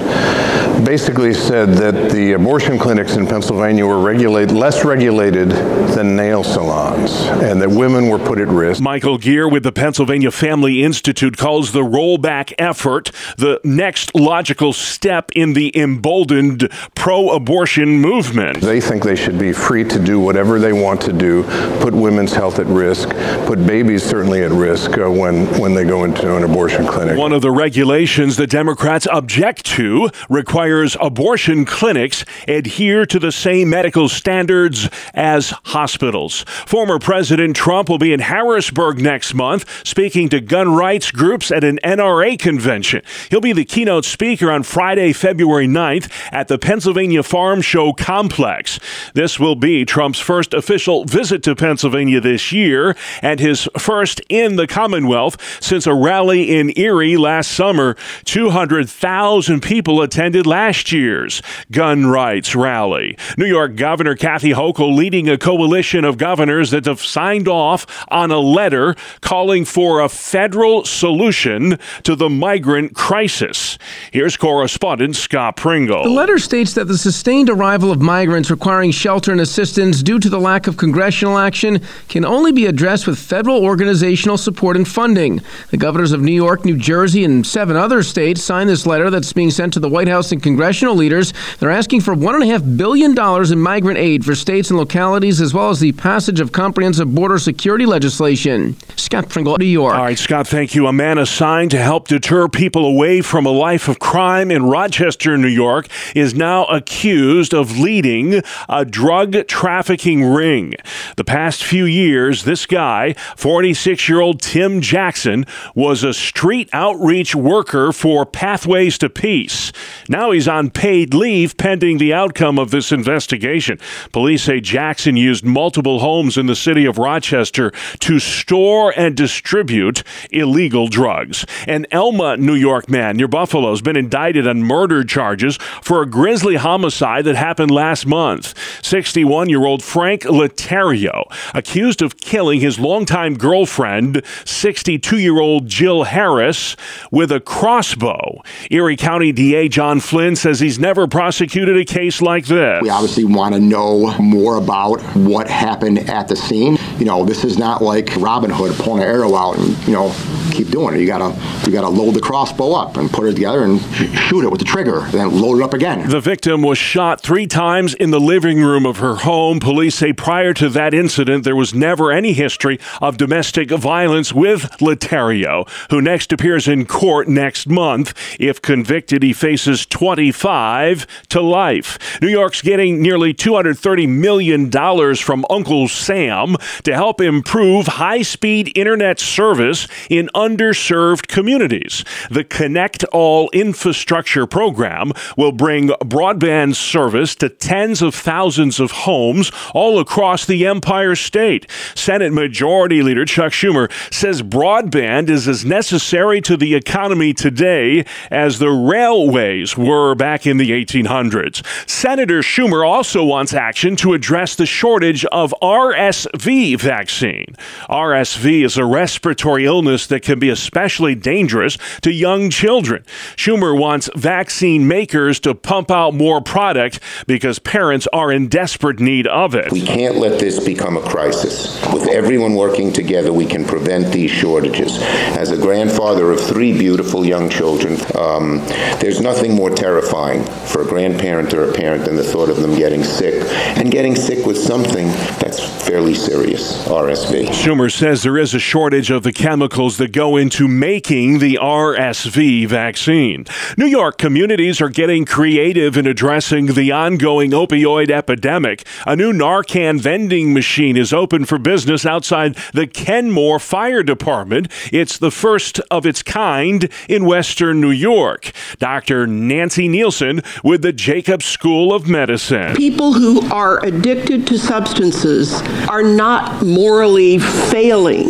basically 0.85 1.33
said 1.33 1.69
that 1.75 2.11
the 2.11 2.33
abortion 2.33 2.77
clinics 2.77 3.15
in 3.15 3.27
Pennsylvania 3.29 3.87
were 3.87 4.01
regulate, 4.01 4.51
less 4.51 4.85
regulated 4.85 5.51
than 5.51 6.17
nail 6.17 6.43
salons 6.43 7.13
and 7.45 7.63
that 7.63 7.71
women 7.71 8.09
were 8.09 8.19
put 8.19 8.41
at 8.41 8.49
risk. 8.49 8.81
Michael 8.81 9.19
Geer 9.19 9.49
with 9.49 9.63
the 9.63 9.71
Pennsylvania 9.71 10.33
Family 10.33 10.83
Institute 10.83 11.37
calls 11.37 11.71
the 11.71 11.83
rollback 11.83 12.53
effort 12.59 13.13
the 13.37 13.61
next 13.63 14.13
logical 14.17 14.73
step 14.73 15.31
in 15.37 15.53
the 15.53 15.77
emboldened 15.79 16.69
pro 16.97 17.31
abortion 17.31 18.01
movement. 18.01 18.61
They 18.61 18.81
think 18.81 19.05
they 19.05 19.17
should 19.17 19.39
be 19.39 19.53
free 19.53 19.84
to 19.91 19.99
do 19.99 20.21
whatever 20.21 20.59
they 20.59 20.73
want 20.73 21.01
to 21.03 21.13
do, 21.13 21.45
put 21.81 21.95
women's 21.95 22.33
health 22.33 22.59
at 22.59 22.67
risk, 22.67 23.11
put 23.47 23.65
babies 23.67 24.03
certainly 24.03 24.43
at 24.43 24.51
risk 24.51 24.99
uh, 24.99 25.11
when, 25.11 25.47
when 25.61 25.75
they 25.75 25.85
go 25.85 26.05
into 26.05 26.37
an 26.37 26.45
abortion 26.45 26.87
clinic. 26.87 27.17
One 27.17 27.33
of 27.33 27.43
the 27.43 27.51
regulations 27.51 28.37
the 28.37 28.47
Democrats 28.47 29.07
object 29.07 29.65
to 29.67 30.11
requires 30.29 30.97
abortion 31.01 31.65
clinics 31.65 32.25
adhere 32.49 33.07
to 33.07 33.19
the 33.19 33.33
same 33.33 33.71
medical 33.71 34.09
standards 34.09 34.89
as 35.15 35.55
hospitals. 35.67 36.45
Former 36.67 36.99
President 36.99 37.57
Trump 37.57 37.89
will 37.89 37.99
be 37.99 38.13
in 38.13 38.21
Harrisburg 38.21 39.01
next 39.01 39.35
month 39.35 39.87
speaking 39.87 40.29
to 40.31 40.41
gun 40.41 40.75
rights 40.75 41.11
groups 41.11 41.51
at 41.51 41.65
an 41.65 41.79
NRA 41.85 42.39
convention. 42.39 43.03
He'll 43.31 43.41
be 43.41 43.53
the 43.53 43.65
keynote 43.65 44.05
speaker 44.05 44.51
on 44.51 44.63
Friday, 44.63 45.13
February 45.13 45.67
9th 45.67 46.11
at 46.33 46.49
the 46.49 46.59
Pennsylvania 46.59 47.23
Farm 47.23 47.61
Show 47.61 47.93
Complex. 47.93 48.79
This 49.15 49.39
will 49.39 49.57
Trump's 49.83 50.21
first 50.21 50.53
official 50.53 51.05
visit 51.05 51.43
to 51.45 51.57
Pennsylvania 51.57 52.21
this 52.21 52.53
year 52.53 52.95
and 53.23 53.41
his 53.41 53.67
first 53.79 54.21
in 54.29 54.57
the 54.57 54.67
Commonwealth 54.67 55.37
since 55.63 55.87
a 55.87 55.95
rally 55.95 56.55
in 56.55 56.71
Erie 56.79 57.17
last 57.17 57.51
summer. 57.51 57.97
200,000 58.25 59.61
people 59.61 60.03
attended 60.03 60.47
last 60.47 60.93
year's 60.93 61.41
gun 61.71 62.07
rights 62.07 62.55
rally. 62.55 63.17
New 63.39 63.47
York 63.47 63.75
Governor 63.77 64.15
Kathy 64.15 64.51
Hochul 64.51 64.95
leading 64.95 65.29
a 65.29 65.39
coalition 65.39 66.05
of 66.05 66.19
governors 66.19 66.71
that 66.71 66.85
have 66.85 67.01
signed 67.01 67.49
off 67.49 67.87
on 68.09 68.31
a 68.31 68.39
letter 68.39 68.95
calling 69.23 69.65
for 69.65 70.01
a 70.01 70.09
federal 70.09 70.85
solution 70.85 71.79
to 72.03 72.15
the 72.15 72.29
migrant 72.29 72.95
crisis. 72.95 73.79
Here's 74.13 74.37
correspondent 74.37 75.17
Scott 75.17 75.57
Pringle. 75.57 76.03
The 76.03 76.11
letter 76.11 76.39
states 76.39 76.75
that 76.75 76.85
the 76.85 76.99
sustained 76.99 77.49
arrival 77.49 77.91
of 77.91 78.01
migrants 78.01 78.51
requiring 78.51 78.91
shelter 78.91 79.33
and 79.33 79.41
assistance 79.41 79.64
assistance 79.65 80.03
due 80.03 80.19
to 80.19 80.29
the 80.29 80.39
lack 80.39 80.67
of 80.67 80.77
congressional 80.77 81.39
action 81.39 81.81
can 82.09 82.23
only 82.23 82.53
be 82.53 82.67
addressed 82.67 83.07
with 83.07 83.19
federal 83.19 83.65
organizational 83.65 84.37
support 84.37 84.77
and 84.77 84.87
funding. 84.87 85.41
The 85.71 85.79
governors 85.79 86.13
of 86.13 86.21
New 86.21 86.35
York, 86.35 86.67
New 86.67 86.77
Jersey, 86.77 87.25
and 87.25 87.47
seven 87.47 87.75
other 87.75 88.03
states 88.03 88.43
signed 88.43 88.69
this 88.69 88.85
letter 88.85 89.09
that's 89.09 89.33
being 89.33 89.51
sent 89.51 89.73
to 89.73 89.81
the 89.81 89.89
White 89.89 90.07
House 90.07 90.33
and 90.33 90.43
congressional 90.43 90.95
leaders. 90.95 91.33
They're 91.61 91.71
asking 91.71 92.03
for 92.03 92.15
$1.5 92.15 92.77
billion 92.77 93.19
in 93.19 93.59
migrant 93.59 93.99
aid 93.99 94.23
for 94.23 94.35
states 94.35 94.69
and 94.69 94.79
localities, 94.79 95.41
as 95.41 95.55
well 95.55 95.71
as 95.71 95.81
the 95.81 95.93
passage 95.93 96.41
of 96.41 96.53
comprehensive 96.53 97.15
border 97.15 97.39
security 97.39 97.87
legislation. 97.87 98.77
Scott 98.97 99.31
Pringle, 99.31 99.57
New 99.59 99.65
York. 99.65 99.95
All 99.95 100.03
right, 100.03 100.19
Scott, 100.19 100.47
thank 100.47 100.75
you. 100.75 100.87
A 100.89 100.93
man 100.93 101.17
assigned 101.17 101.71
to 101.71 101.79
help 101.79 102.09
deter 102.09 102.49
people 102.49 102.85
away 102.85 103.23
from 103.23 103.47
a 103.47 103.51
life 103.51 103.89
of 103.89 103.99
crime 103.99 104.51
in 104.51 104.65
Rochester, 104.65 105.39
New 105.39 105.49
York, 105.49 105.89
is 106.15 106.35
now 106.35 106.67
accused 106.67 107.55
of 107.55 107.79
leading 107.79 108.43
a 108.69 108.85
drug 108.85 109.44
trafficking 109.49 110.25
ring. 110.25 110.75
The 111.17 111.25
past 111.25 111.63
few 111.65 111.85
years, 111.85 112.45
this 112.45 112.67
guy, 112.67 113.15
46 113.37 114.09
year 114.09 114.21
old 114.21 114.41
Tim 114.41 114.81
Jackson, 114.81 115.47
was 115.75 116.03
a 116.03 116.15
street 116.15 116.69
outreach 116.73 117.35
worker 117.35 117.93
for 117.93 118.27
Pathways 118.27 118.99
to 118.99 119.11
Peace. 119.11 119.73
Now 120.09 120.31
he's 120.31 120.49
on 120.49 120.71
paid 120.71 121.15
leave 121.15 121.57
pending 121.57 121.99
the 121.99 122.13
outcome 122.13 122.59
of 122.59 122.71
this 122.71 122.93
investigation. 122.93 123.79
Police 124.13 124.43
say 124.45 124.61
Jackson 124.61 125.17
used 125.17 125.45
multiple 125.45 126.01
homes 126.01 126.37
in 126.37 126.47
the 126.47 126.57
city 126.57 126.85
of 126.85 126.99
Rochester 126.99 127.71
to 128.01 128.19
store 128.19 128.93
and 128.97 129.17
distribute 129.17 130.03
illegal 130.31 130.89
drugs. 130.89 131.47
An 131.67 131.87
Elma, 131.91 132.37
New 132.37 132.55
York 132.55 132.89
man 132.89 133.17
near 133.17 133.29
Buffalo 133.29 133.71
has 133.71 133.83
been 133.83 133.97
indicted 133.97 134.47
on 134.47 134.63
murder 134.63 135.05
charges 135.05 135.57
for 135.83 136.03
a 136.03 136.07
grisly 136.07 136.57
homicide 136.57 137.25
that 137.25 137.37
happened 137.37 137.71
last 137.71 138.07
month. 138.07 138.55
61 138.85 139.34
year 139.43 139.65
old 139.65 139.83
Frank 139.83 140.23
Letario, 140.23 141.25
accused 141.55 142.03
of 142.03 142.17
killing 142.17 142.61
his 142.61 142.79
longtime 142.79 143.37
girlfriend, 143.37 144.23
62 144.45 145.19
year 145.19 145.41
old 145.41 145.67
Jill 145.67 146.05
Harris, 146.05 146.77
with 147.11 147.31
a 147.33 147.41
crossbow. 147.41 148.43
Erie 148.71 148.97
County 148.97 149.33
DA 149.33 149.69
John 149.69 150.01
Flynn 150.01 150.37
says 150.37 150.61
he's 150.61 150.79
never 150.79 151.07
prosecuted 151.07 151.77
a 151.77 151.85
case 151.85 152.23
like 152.23 152.47
this. 152.47 152.81
We 152.83 152.91
obviously 152.91 153.25
want 153.25 153.55
to 153.55 153.61
know 153.61 154.17
more 154.19 154.57
about 154.57 155.01
what 155.17 155.49
happened 155.49 155.99
at 156.09 156.29
the 156.29 156.37
scene. 156.37 156.79
You 156.99 157.05
know, 157.05 157.25
this 157.25 157.45
is 157.45 157.59
not 157.59 157.83
like 157.83 158.15
Robin 158.17 158.51
Hood 158.51 158.77
pulling 158.77 159.03
an 159.03 159.09
arrow 159.09 159.35
out 159.35 159.59
and, 159.59 159.77
you 159.87 159.93
know, 159.93 160.15
keep 160.53 160.69
doing 160.71 160.95
it. 160.95 161.01
You 161.01 161.07
gotta 161.07 161.35
you 161.67 161.73
gotta 161.73 161.89
load 161.89 162.15
the 162.15 162.21
crossbow 162.21 162.73
up 162.73 162.97
and 162.97 163.11
put 163.11 163.27
it 163.27 163.35
together 163.35 163.65
and 163.65 163.81
shoot 163.81 164.45
it 164.45 164.51
with 164.51 164.61
the 164.61 164.65
trigger, 164.65 165.01
then 165.11 165.41
load 165.41 165.59
it 165.59 165.63
up 165.63 165.75
again. 165.75 166.09
The 166.09 166.21
victim 166.21 166.63
was 166.63 166.79
shot 166.79 167.21
three 167.21 167.47
times 167.47 167.95
in 167.95 168.11
the 168.11 168.21
living 168.21 168.63
room 168.63 168.87
of 168.87 168.99
her 168.99 169.15
home. 169.25 169.59
Police 169.59 169.95
say 169.95 170.13
prior 170.13 170.53
to 170.53 170.69
that 170.69 170.93
incident, 170.93 171.45
there 171.45 171.57
was 171.57 171.73
never 171.73 172.13
any 172.13 172.35
history 172.35 172.79
of 173.01 173.17
domestic 173.17 173.71
violence 173.71 174.35
with 174.35 174.65
Letterio, 174.81 175.67
who 175.91 176.03
next 176.03 176.31
appears 176.31 176.69
in 176.69 176.85
court 176.85 177.27
next 177.27 177.67
month. 177.67 178.13
If 178.39 178.61
convicted, 178.61 179.23
he 179.23 179.33
faces 179.33 179.87
25 179.87 181.07
to 181.31 181.41
life. 181.41 182.21
New 182.21 182.29
York's 182.29 182.61
getting 182.61 183.01
nearly 183.01 183.33
$230 183.33 184.07
million 184.07 184.71
from 185.17 185.47
Uncle 185.49 185.89
Sam 185.89 186.57
to 186.83 186.95
help 186.95 187.23
improve 187.23 187.87
high 187.87 188.23
speed 188.23 188.77
internet 188.77 189.19
service 189.19 189.89
in 190.11 190.29
underserved 190.35 191.29
communities. 191.29 192.05
The 192.31 192.45
Connect 192.45 193.05
All 193.05 193.49
infrastructure 193.55 194.47
program 194.47 195.13
will 195.35 195.53
bring 195.53 195.89
broadband 195.89 196.75
service 196.75 197.35
to 197.37 197.49
tens 197.49 198.03
of 198.03 198.15
thousands 198.15 198.79
of 198.79 198.91
homes 198.91 199.14
all 199.15 199.99
across 199.99 200.45
the 200.45 200.67
Empire 200.67 201.15
State. 201.15 201.71
Senate 201.95 202.33
Majority 202.33 203.03
Leader 203.03 203.25
Chuck 203.25 203.53
Schumer 203.53 203.91
says 204.13 204.43
broadband 204.43 205.29
is 205.29 205.47
as 205.47 205.65
necessary 205.65 206.41
to 206.41 206.57
the 206.57 206.75
economy 206.75 207.33
today 207.33 208.05
as 208.31 208.59
the 208.59 208.71
railways 208.71 209.77
were 209.77 210.15
back 210.15 210.47
in 210.47 210.57
the 210.57 210.71
1800s. 210.71 211.65
Senator 211.89 212.41
Schumer 212.41 212.87
also 212.87 213.25
wants 213.25 213.55
action 213.55 213.97
to 213.97 214.15
address 214.15 214.55
the 214.55 214.67
shortage 214.67 215.25
of 215.27 215.55
RSV 215.63 216.81
vaccine. 216.81 217.55
RSV 217.89 218.65
is 218.65 218.77
a 218.77 218.85
respiratory 218.85 219.65
illness 219.65 220.07
that 220.09 220.23
can 220.23 220.39
be 220.39 220.49
especially 220.49 221.15
dangerous 221.15 221.79
to 222.03 222.13
young 222.13 222.51
children. 222.51 223.05
Schumer 223.37 223.79
wants 223.79 224.09
vaccine 224.17 224.89
makers 224.89 225.41
to 225.41 225.55
pump 225.55 225.91
out 225.91 226.15
more 226.15 226.41
product 226.41 227.01
because 227.27 227.59
parents 227.59 228.07
are 228.13 228.33
in 228.33 228.49
desperate 228.49 229.01
need 229.05 229.27
of 229.27 229.55
it. 229.55 229.71
We 229.71 229.83
can't 229.83 230.17
let 230.17 230.39
this 230.39 230.63
become 230.63 230.97
a 230.97 231.03
crisis. 231.03 231.81
With 231.93 232.09
everyone 232.09 232.55
working 232.55 232.93
together, 232.93 233.33
we 233.33 233.47
can 233.47 233.65
prevent 233.65 234.13
these 234.13 234.31
shortages. 234.31 234.99
As 235.37 235.51
a 235.51 235.57
grandfather 235.57 236.31
of 236.33 236.41
three 236.41 236.77
beautiful 236.77 237.25
young 237.25 237.49
children, 237.49 237.99
um, 238.17 238.59
there's 239.01 239.21
nothing 239.21 239.55
more 239.55 239.71
terrifying 239.71 240.45
for 240.67 240.83
a 240.83 240.87
grandparent 240.87 241.53
or 241.55 241.71
a 241.71 241.73
parent 241.73 242.05
than 242.05 242.17
the 242.17 242.25
thought 242.25 242.49
of 242.49 242.57
them 242.57 242.75
getting 242.77 243.05
sick 243.05 243.35
and 243.79 243.91
getting 243.91 244.17
sick 244.17 244.47
with 244.47 244.57
something 244.59 245.07
that's 245.39 245.61
fairly 245.87 246.15
serious 246.15 246.87
RSV. 246.89 247.49
Schumer 247.49 247.93
says 247.93 248.23
there 248.23 248.39
is 248.39 248.55
a 248.55 248.59
shortage 248.59 249.11
of 249.11 249.23
the 249.23 249.33
chemicals 249.33 249.99
that 249.99 250.13
go 250.13 250.37
into 250.37 250.67
making 250.67 251.39
the 251.39 251.59
RSV 251.61 252.67
vaccine. 252.69 253.47
New 253.77 253.87
York 253.87 254.19
communities 254.19 254.81
are 254.81 254.89
getting 254.89 255.25
creative 255.25 255.97
in 255.97 256.07
addressing 256.07 256.67
the 256.67 256.93
ongoing 256.93 257.51
opioid 257.51 258.11
epidemic. 258.11 258.87
A 259.07 259.17
new 259.17 259.33
Narcan 259.33 260.01
vending 260.01 260.53
machine 260.53 260.97
is 260.97 261.13
open 261.13 261.45
for 261.45 261.59
business 261.59 262.07
outside 262.07 262.57
the 262.73 262.87
Kenmore 262.87 263.59
Fire 263.59 264.03
Department. 264.03 264.71
It's 264.93 265.19
the 265.19 265.31
first 265.31 265.81
of 265.91 266.07
its 266.07 266.23
kind 266.23 266.89
in 267.09 267.25
Western 267.25 267.81
New 267.81 267.91
York. 267.91 268.53
Dr. 268.79 269.27
Nancy 269.27 269.89
Nielsen 269.89 270.43
with 270.63 270.83
the 270.83 270.93
Jacobs 270.93 271.47
School 271.47 271.93
of 271.93 272.09
Medicine. 272.09 272.75
People 272.75 273.13
who 273.13 273.49
are 273.53 273.85
addicted 273.85 274.47
to 274.47 274.59
substances 274.59 275.61
are 275.89 276.03
not 276.03 276.65
morally 276.65 277.39
failing, 277.39 278.29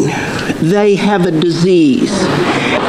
they 0.60 0.94
have 0.96 1.26
a 1.26 1.30
disease. 1.30 2.12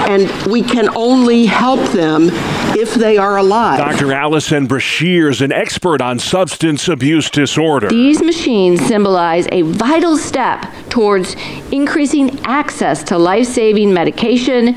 And 0.07 0.29
we 0.51 0.61
can 0.61 0.95
only 0.95 1.45
help 1.45 1.79
them 1.91 2.29
if 2.77 2.93
they 2.93 3.17
are 3.17 3.37
alive. 3.37 3.77
Dr. 3.79 4.13
Allison 4.13 4.67
Brashear 4.67 5.29
is 5.29 5.41
an 5.41 5.51
expert 5.51 6.01
on 6.01 6.19
substance 6.19 6.87
abuse 6.87 7.29
disorder. 7.29 7.64
These 7.89 8.21
machines 8.21 8.81
symbolize 8.81 9.47
a 9.51 9.61
vital 9.63 10.17
step 10.17 10.65
towards 10.89 11.35
increasing 11.71 12.39
access 12.45 13.03
to 13.05 13.17
life 13.17 13.47
saving 13.47 13.93
medication 13.93 14.75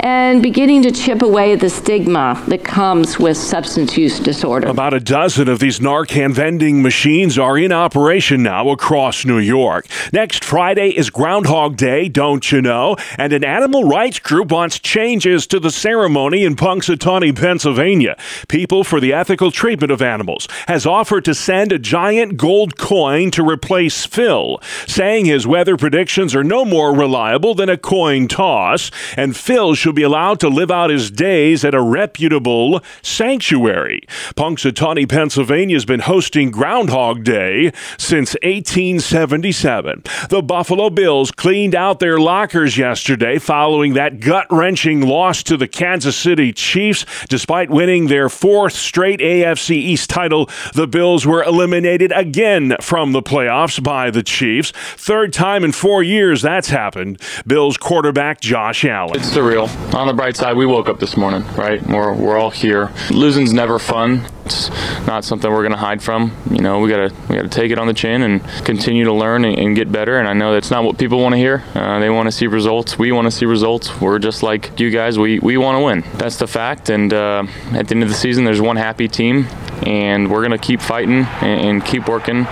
and 0.00 0.42
beginning 0.42 0.82
to 0.82 0.90
chip 0.90 1.22
away 1.22 1.52
at 1.52 1.60
the 1.60 1.70
stigma 1.70 2.42
that 2.48 2.64
comes 2.64 3.18
with 3.18 3.36
substance 3.36 3.96
use 3.96 4.18
disorder. 4.18 4.68
About 4.68 4.94
a 4.94 5.00
dozen 5.00 5.48
of 5.48 5.58
these 5.58 5.78
Narcan 5.80 6.32
vending 6.32 6.82
machines 6.82 7.38
are 7.38 7.58
in 7.58 7.72
operation 7.72 8.42
now 8.42 8.70
across 8.70 9.24
New 9.24 9.38
York. 9.38 9.86
Next 10.12 10.44
Friday 10.44 10.96
is 10.96 11.10
Groundhog 11.10 11.76
Day, 11.76 12.08
don't 12.08 12.50
you 12.50 12.62
know? 12.62 12.96
And 13.18 13.32
an 13.32 13.44
animal 13.44 13.84
rights 13.84 14.18
group 14.18 14.50
wants 14.50 14.78
changes 14.78 15.46
to 15.48 15.60
the 15.60 15.70
ceremony 15.70 16.44
in 16.44 16.56
Punxsutawney, 16.56 17.38
Pennsylvania. 17.38 18.16
People 18.48 18.84
for 18.84 19.00
the 19.00 19.12
Ethical 19.12 19.50
Treatment 19.50 19.92
of 19.92 20.02
Animals 20.02 20.48
has 20.68 20.86
offered 20.86 21.24
to 21.24 21.34
send 21.34 21.72
a 21.72 21.78
giant 21.78 22.36
gold 22.36 22.78
coin 22.78 23.30
to 23.32 23.48
replace 23.48 24.06
Phil, 24.06 24.60
saying 24.86 25.26
his 25.26 25.46
weather 25.46 25.76
predictions 25.76 26.34
are 26.34 26.44
no 26.44 26.64
more 26.64 26.94
reliable 26.94 27.54
than 27.54 27.68
a 27.68 27.76
coin 27.76 28.28
toss, 28.28 28.90
and 29.16 29.36
Phil 29.36 29.74
should 29.82 29.96
be 29.96 30.02
allowed 30.04 30.38
to 30.38 30.48
live 30.48 30.70
out 30.70 30.90
his 30.90 31.10
days 31.10 31.64
at 31.64 31.74
a 31.74 31.82
reputable 31.82 32.80
sanctuary. 33.02 34.00
Punxsutawney, 34.36 35.08
Pennsylvania 35.08 35.74
has 35.74 35.84
been 35.84 35.98
hosting 35.98 36.52
Groundhog 36.52 37.24
Day 37.24 37.72
since 37.98 38.34
1877. 38.44 40.04
The 40.28 40.40
Buffalo 40.40 40.88
Bills 40.88 41.32
cleaned 41.32 41.74
out 41.74 41.98
their 41.98 42.20
lockers 42.20 42.78
yesterday 42.78 43.40
following 43.40 43.94
that 43.94 44.20
gut 44.20 44.46
wrenching 44.52 45.00
loss 45.00 45.42
to 45.42 45.56
the 45.56 45.66
Kansas 45.66 46.16
City 46.16 46.52
Chiefs. 46.52 47.04
Despite 47.28 47.68
winning 47.68 48.06
their 48.06 48.28
fourth 48.28 48.74
straight 48.74 49.18
AFC 49.18 49.70
East 49.70 50.10
title, 50.10 50.48
the 50.74 50.86
Bills 50.86 51.26
were 51.26 51.42
eliminated 51.42 52.12
again 52.12 52.76
from 52.80 53.10
the 53.10 53.22
playoffs 53.22 53.82
by 53.82 54.12
the 54.12 54.22
Chiefs. 54.22 54.70
Third 54.70 55.32
time 55.32 55.64
in 55.64 55.72
four 55.72 56.04
years 56.04 56.40
that's 56.42 56.68
happened. 56.68 57.20
Bills 57.48 57.76
quarterback 57.76 58.40
Josh 58.40 58.84
Allen. 58.84 59.16
It's 59.16 59.30
surreal. 59.30 59.71
On 59.94 60.06
the 60.06 60.14
bright 60.14 60.36
side, 60.36 60.56
we 60.56 60.64
woke 60.66 60.88
up 60.88 60.98
this 61.00 61.16
morning, 61.16 61.44
right? 61.54 61.82
We're, 61.86 62.14
we're 62.14 62.38
all 62.38 62.50
here. 62.50 62.90
Losing's 63.10 63.52
never 63.52 63.78
fun. 63.78 64.24
It's 64.44 64.70
not 65.06 65.24
something 65.24 65.50
we're 65.50 65.62
going 65.62 65.72
to 65.72 65.78
hide 65.78 66.02
from. 66.02 66.32
You 66.50 66.60
know, 66.60 66.80
we 66.80 66.88
gotta 66.88 67.14
we 67.28 67.36
gotta 67.36 67.48
take 67.48 67.70
it 67.70 67.78
on 67.78 67.86
the 67.86 67.94
chin 67.94 68.22
and 68.22 68.42
continue 68.64 69.04
to 69.04 69.12
learn 69.12 69.44
and, 69.44 69.58
and 69.58 69.76
get 69.76 69.90
better. 69.90 70.18
And 70.18 70.28
I 70.28 70.32
know 70.32 70.52
that's 70.52 70.70
not 70.70 70.84
what 70.84 70.98
people 70.98 71.20
want 71.20 71.34
to 71.34 71.38
hear. 71.38 71.64
Uh, 71.74 71.98
they 72.00 72.10
want 72.10 72.26
to 72.26 72.32
see 72.32 72.46
results. 72.46 72.98
We 72.98 73.12
want 73.12 73.26
to 73.26 73.30
see 73.30 73.46
results. 73.46 74.00
We're 74.00 74.18
just 74.18 74.42
like 74.42 74.78
you 74.80 74.90
guys. 74.90 75.18
We 75.18 75.38
we 75.38 75.56
want 75.56 75.76
to 75.76 75.84
win. 75.84 76.04
That's 76.18 76.36
the 76.36 76.46
fact. 76.46 76.88
And 76.90 77.12
uh, 77.12 77.44
at 77.72 77.88
the 77.88 77.94
end 77.94 78.02
of 78.02 78.08
the 78.08 78.14
season, 78.14 78.44
there's 78.44 78.60
one 78.60 78.76
happy 78.76 79.08
team, 79.08 79.46
and 79.86 80.30
we're 80.30 80.42
gonna 80.42 80.58
keep 80.58 80.80
fighting 80.80 81.24
and, 81.40 81.60
and 81.60 81.84
keep 81.84 82.08
working 82.08 82.46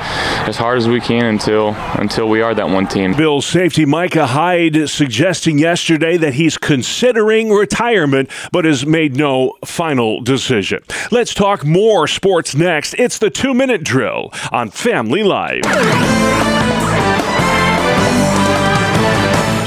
as 0.47 0.57
hard 0.57 0.79
as 0.79 0.89
we 0.89 1.01
can 1.01 1.25
until 1.25 1.75
until 1.95 2.29
we 2.29 2.41
are 2.41 2.55
that 2.55 2.69
one 2.69 2.87
team. 2.87 3.15
Bills 3.15 3.47
safety 3.47 3.85
Micah 3.85 4.27
Hyde 4.27 4.89
suggesting 4.89 5.59
yesterday 5.59 6.17
that 6.17 6.35
he's 6.35 6.57
considering 6.57 7.51
retirement, 7.51 8.31
but 8.53 8.65
has 8.65 8.87
made 8.87 9.17
no 9.17 9.57
final 9.65 10.21
decision. 10.21 10.83
Let's 11.11 11.35
talk 11.35 11.65
more 11.65 11.80
sports 12.07 12.55
next. 12.55 12.95
It's 12.95 13.19
the 13.19 13.31
two 13.31 13.55
minute 13.55 13.83
drill 13.83 14.31
on 14.53 14.71
Family 14.71 15.23
Life. 15.23 15.63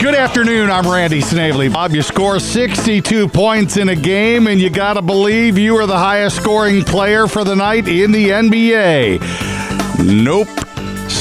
Good 0.02 0.16
afternoon. 0.16 0.70
I'm 0.70 0.88
Randy 0.88 1.22
Snavely. 1.22 1.70
Bob, 1.70 1.92
you 1.92 2.02
score 2.02 2.40
62 2.40 3.28
points 3.30 3.78
in 3.78 3.90
a 3.90 3.96
game, 3.96 4.48
and 4.48 4.60
you 4.60 4.70
got 4.70 4.94
to 4.94 5.02
believe 5.02 5.58
you 5.58 5.76
are 5.78 5.88
the 5.88 5.98
highest 5.98 6.36
scoring 6.36 6.84
player 6.84 7.26
for 7.26 7.44
the 7.44 7.56
night 7.56 7.88
in 7.88 8.12
the 8.12 8.30
NBA. 8.30 9.20
Nope. 10.06 10.50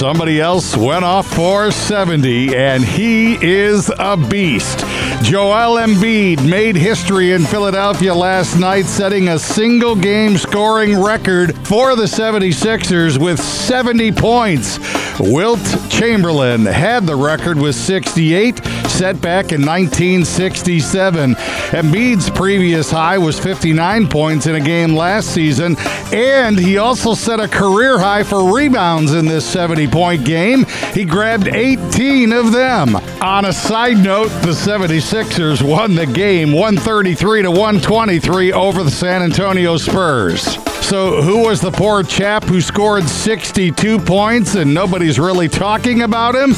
Somebody 0.02 0.40
else 0.40 0.76
went 0.76 1.04
off 1.04 1.32
for 1.32 1.70
70, 1.70 2.56
and 2.56 2.84
he 2.84 3.34
is 3.40 3.88
a 4.00 4.16
beast. 4.16 4.80
Joel 5.22 5.76
Embiid 5.76 6.44
made 6.44 6.74
history 6.74 7.30
in 7.30 7.44
Philadelphia 7.44 8.12
last 8.12 8.58
night, 8.58 8.86
setting 8.86 9.28
a 9.28 9.38
single 9.38 9.94
game 9.94 10.36
scoring 10.36 11.00
record 11.00 11.56
for 11.68 11.94
the 11.94 12.06
76ers 12.06 13.16
with 13.16 13.40
70 13.40 14.10
points. 14.10 14.80
Wilt 15.20 15.60
Chamberlain 15.88 16.66
had 16.66 17.06
the 17.06 17.14
record 17.14 17.56
with 17.56 17.76
68, 17.76 18.60
set 18.92 19.20
back 19.20 19.52
in 19.52 19.62
1967. 19.62 21.34
Embiid's 21.34 22.28
previous 22.30 22.90
high 22.90 23.16
was 23.16 23.38
59 23.38 24.06
points 24.08 24.46
in 24.46 24.54
a 24.54 24.60
game 24.60 24.94
last 24.94 25.32
season, 25.32 25.76
and 26.12 26.58
he 26.58 26.76
also 26.76 27.14
set 27.14 27.40
a 27.40 27.48
career 27.48 27.98
high 27.98 28.22
for 28.22 28.54
rebounds 28.54 29.14
in 29.14 29.24
this 29.24 29.46
70 29.46 29.88
point 29.88 30.24
game. 30.24 30.66
He 30.92 31.04
grabbed 31.04 31.48
18 31.48 32.32
of 32.32 32.52
them. 32.52 32.96
On 33.22 33.46
a 33.46 33.52
side 33.52 33.96
note, 33.96 34.28
the 34.42 34.52
76ers 34.52 35.62
won 35.62 35.94
the 35.94 36.06
game 36.06 36.52
133 36.52 37.42
to 37.42 37.50
123 37.50 38.52
over 38.52 38.82
the 38.82 38.90
San 38.90 39.22
Antonio 39.22 39.76
Spurs. 39.78 40.58
So, 40.84 41.22
who 41.22 41.38
was 41.38 41.60
the 41.60 41.70
poor 41.70 42.02
chap 42.02 42.44
who 42.44 42.60
scored 42.60 43.08
62 43.08 43.98
points 44.00 44.56
and 44.56 44.74
nobody's 44.74 45.18
really 45.18 45.48
talking 45.48 46.02
about 46.02 46.34
him? 46.34 46.52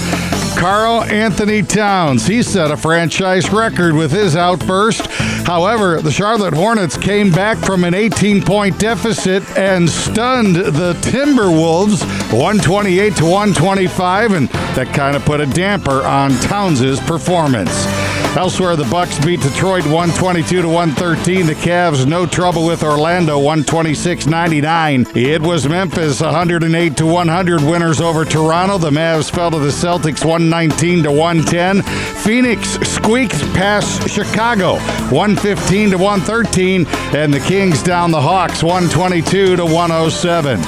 Karl 0.56 1.02
Anthony 1.04 1.62
Towns. 1.62 2.26
He 2.26 2.42
set 2.42 2.70
a 2.70 2.76
franchise 2.76 3.50
record 3.50 3.94
with 3.94 4.10
his 4.10 4.36
outburst. 4.36 5.06
However, 5.46 6.00
the 6.00 6.10
Charlotte 6.10 6.54
Hornets 6.54 6.96
came 6.96 7.30
back 7.30 7.58
from 7.58 7.84
an 7.84 7.94
18 7.94 8.42
point 8.42 8.78
deficit 8.78 9.42
and 9.56 9.88
stunned 9.88 10.56
the 10.56 10.94
Timberwolves 11.02 12.02
128 12.32 13.16
to 13.16 13.24
125, 13.24 14.32
and 14.32 14.48
that 14.48 14.92
kind 14.94 15.16
of 15.16 15.24
put 15.24 15.40
a 15.40 15.46
damper 15.46 16.02
on 16.02 16.30
Towns' 16.40 17.00
performance. 17.00 18.03
Elsewhere, 18.36 18.74
the 18.74 18.84
Bucks 18.90 19.24
beat 19.24 19.40
Detroit 19.40 19.84
122 19.84 20.62
to 20.62 20.68
113. 20.68 21.46
The 21.46 21.54
Cavs 21.54 22.04
no 22.04 22.26
trouble 22.26 22.66
with 22.66 22.82
Orlando 22.82 23.38
126-99. 23.38 25.16
It 25.16 25.40
was 25.40 25.68
Memphis 25.68 26.20
108 26.20 26.96
to 26.96 27.06
100 27.06 27.62
winners 27.62 28.00
over 28.00 28.24
Toronto. 28.24 28.78
The 28.78 28.90
Mavs 28.90 29.30
fell 29.30 29.52
to 29.52 29.60
the 29.60 29.68
Celtics 29.68 30.24
119 30.24 31.04
to 31.04 31.12
110. 31.12 31.82
Phoenix 32.22 32.70
squeaked 32.88 33.40
past 33.54 34.10
Chicago 34.10 34.74
115 35.14 35.90
to 35.90 35.96
113 35.96 36.86
and 37.14 37.32
the 37.32 37.40
Kings 37.40 37.84
down 37.84 38.10
the 38.10 38.20
Hawks 38.20 38.64
122 38.64 39.56
to 39.56 39.64
107. 39.64 40.60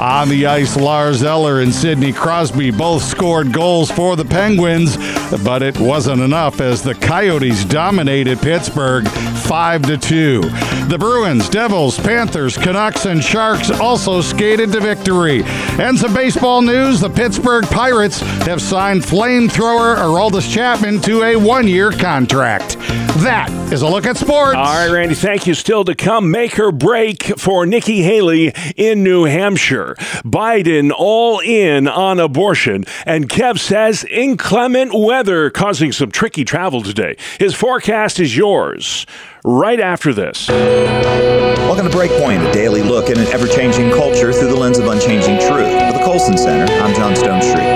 On 0.00 0.28
the 0.28 0.46
ice, 0.46 0.74
Lars 0.74 1.22
Eller 1.22 1.60
and 1.60 1.72
Sidney 1.72 2.12
Crosby 2.12 2.72
both 2.72 3.04
scored 3.04 3.52
goals 3.52 3.88
for 3.88 4.16
the 4.16 4.24
Penguins, 4.24 4.96
but 5.38 5.62
it 5.62 5.78
wasn't 5.78 6.20
enough 6.20 6.60
as 6.60 6.82
the 6.82 6.94
Coyotes 6.94 7.64
dominated 7.64 8.38
Pittsburgh 8.40 9.08
5 9.08 9.82
to 9.82 9.98
2. 9.98 10.40
The 10.88 10.96
Bruins, 10.98 11.48
Devils, 11.48 11.98
Panthers, 11.98 12.56
Canucks, 12.56 13.06
and 13.06 13.22
Sharks 13.22 13.70
also 13.70 14.20
skated 14.20 14.72
to 14.72 14.80
victory. 14.80 15.42
And 15.78 15.98
some 15.98 16.12
baseball 16.12 16.62
news 16.62 17.00
the 17.00 17.10
Pittsburgh 17.10 17.64
Pirates 17.64 18.20
have 18.46 18.60
signed 18.60 19.02
flamethrower 19.02 19.96
Aroldis 19.96 20.52
Chapman 20.52 21.00
to 21.02 21.22
a 21.22 21.36
one 21.36 21.66
year 21.66 21.90
contract. 21.90 22.76
That 23.22 23.50
is 23.72 23.82
a 23.82 23.88
look 23.88 24.06
at 24.06 24.16
sports. 24.16 24.56
All 24.56 24.64
right, 24.64 24.90
Randy, 24.90 25.14
thank 25.14 25.46
you. 25.46 25.54
Still 25.54 25.84
to 25.84 25.94
come, 25.94 26.30
make 26.30 26.58
or 26.58 26.72
break 26.72 27.38
for 27.38 27.66
Nikki 27.66 28.02
Haley 28.02 28.52
in 28.76 29.04
New 29.04 29.24
Hampshire. 29.24 29.94
Biden 30.24 30.90
all 30.96 31.40
in 31.40 31.86
on 31.88 32.18
abortion, 32.18 32.84
and 33.06 33.28
Kev 33.28 33.58
says 33.58 34.04
inclement 34.04 34.92
weather 35.22 35.50
causing 35.50 35.92
some 35.92 36.10
tricky 36.10 36.44
travel 36.44 36.82
today. 36.82 37.16
His 37.38 37.54
forecast 37.54 38.18
is 38.18 38.36
yours 38.36 39.06
right 39.44 39.78
after 39.78 40.12
this. 40.12 40.48
Welcome 40.48 41.88
to 41.88 41.96
Breakpoint, 41.96 42.50
a 42.50 42.52
daily 42.52 42.82
look 42.82 43.08
at 43.08 43.18
an 43.18 43.28
ever 43.28 43.46
changing 43.46 43.92
culture 43.92 44.32
through 44.32 44.48
the 44.48 44.56
lens 44.56 44.80
of 44.80 44.86
unchanging 44.88 45.38
truth. 45.38 45.70
For 45.70 45.96
the 45.96 46.02
Colson 46.04 46.36
Center, 46.36 46.72
I'm 46.82 46.92
John 46.96 47.14
Stonestreet. 47.14 47.71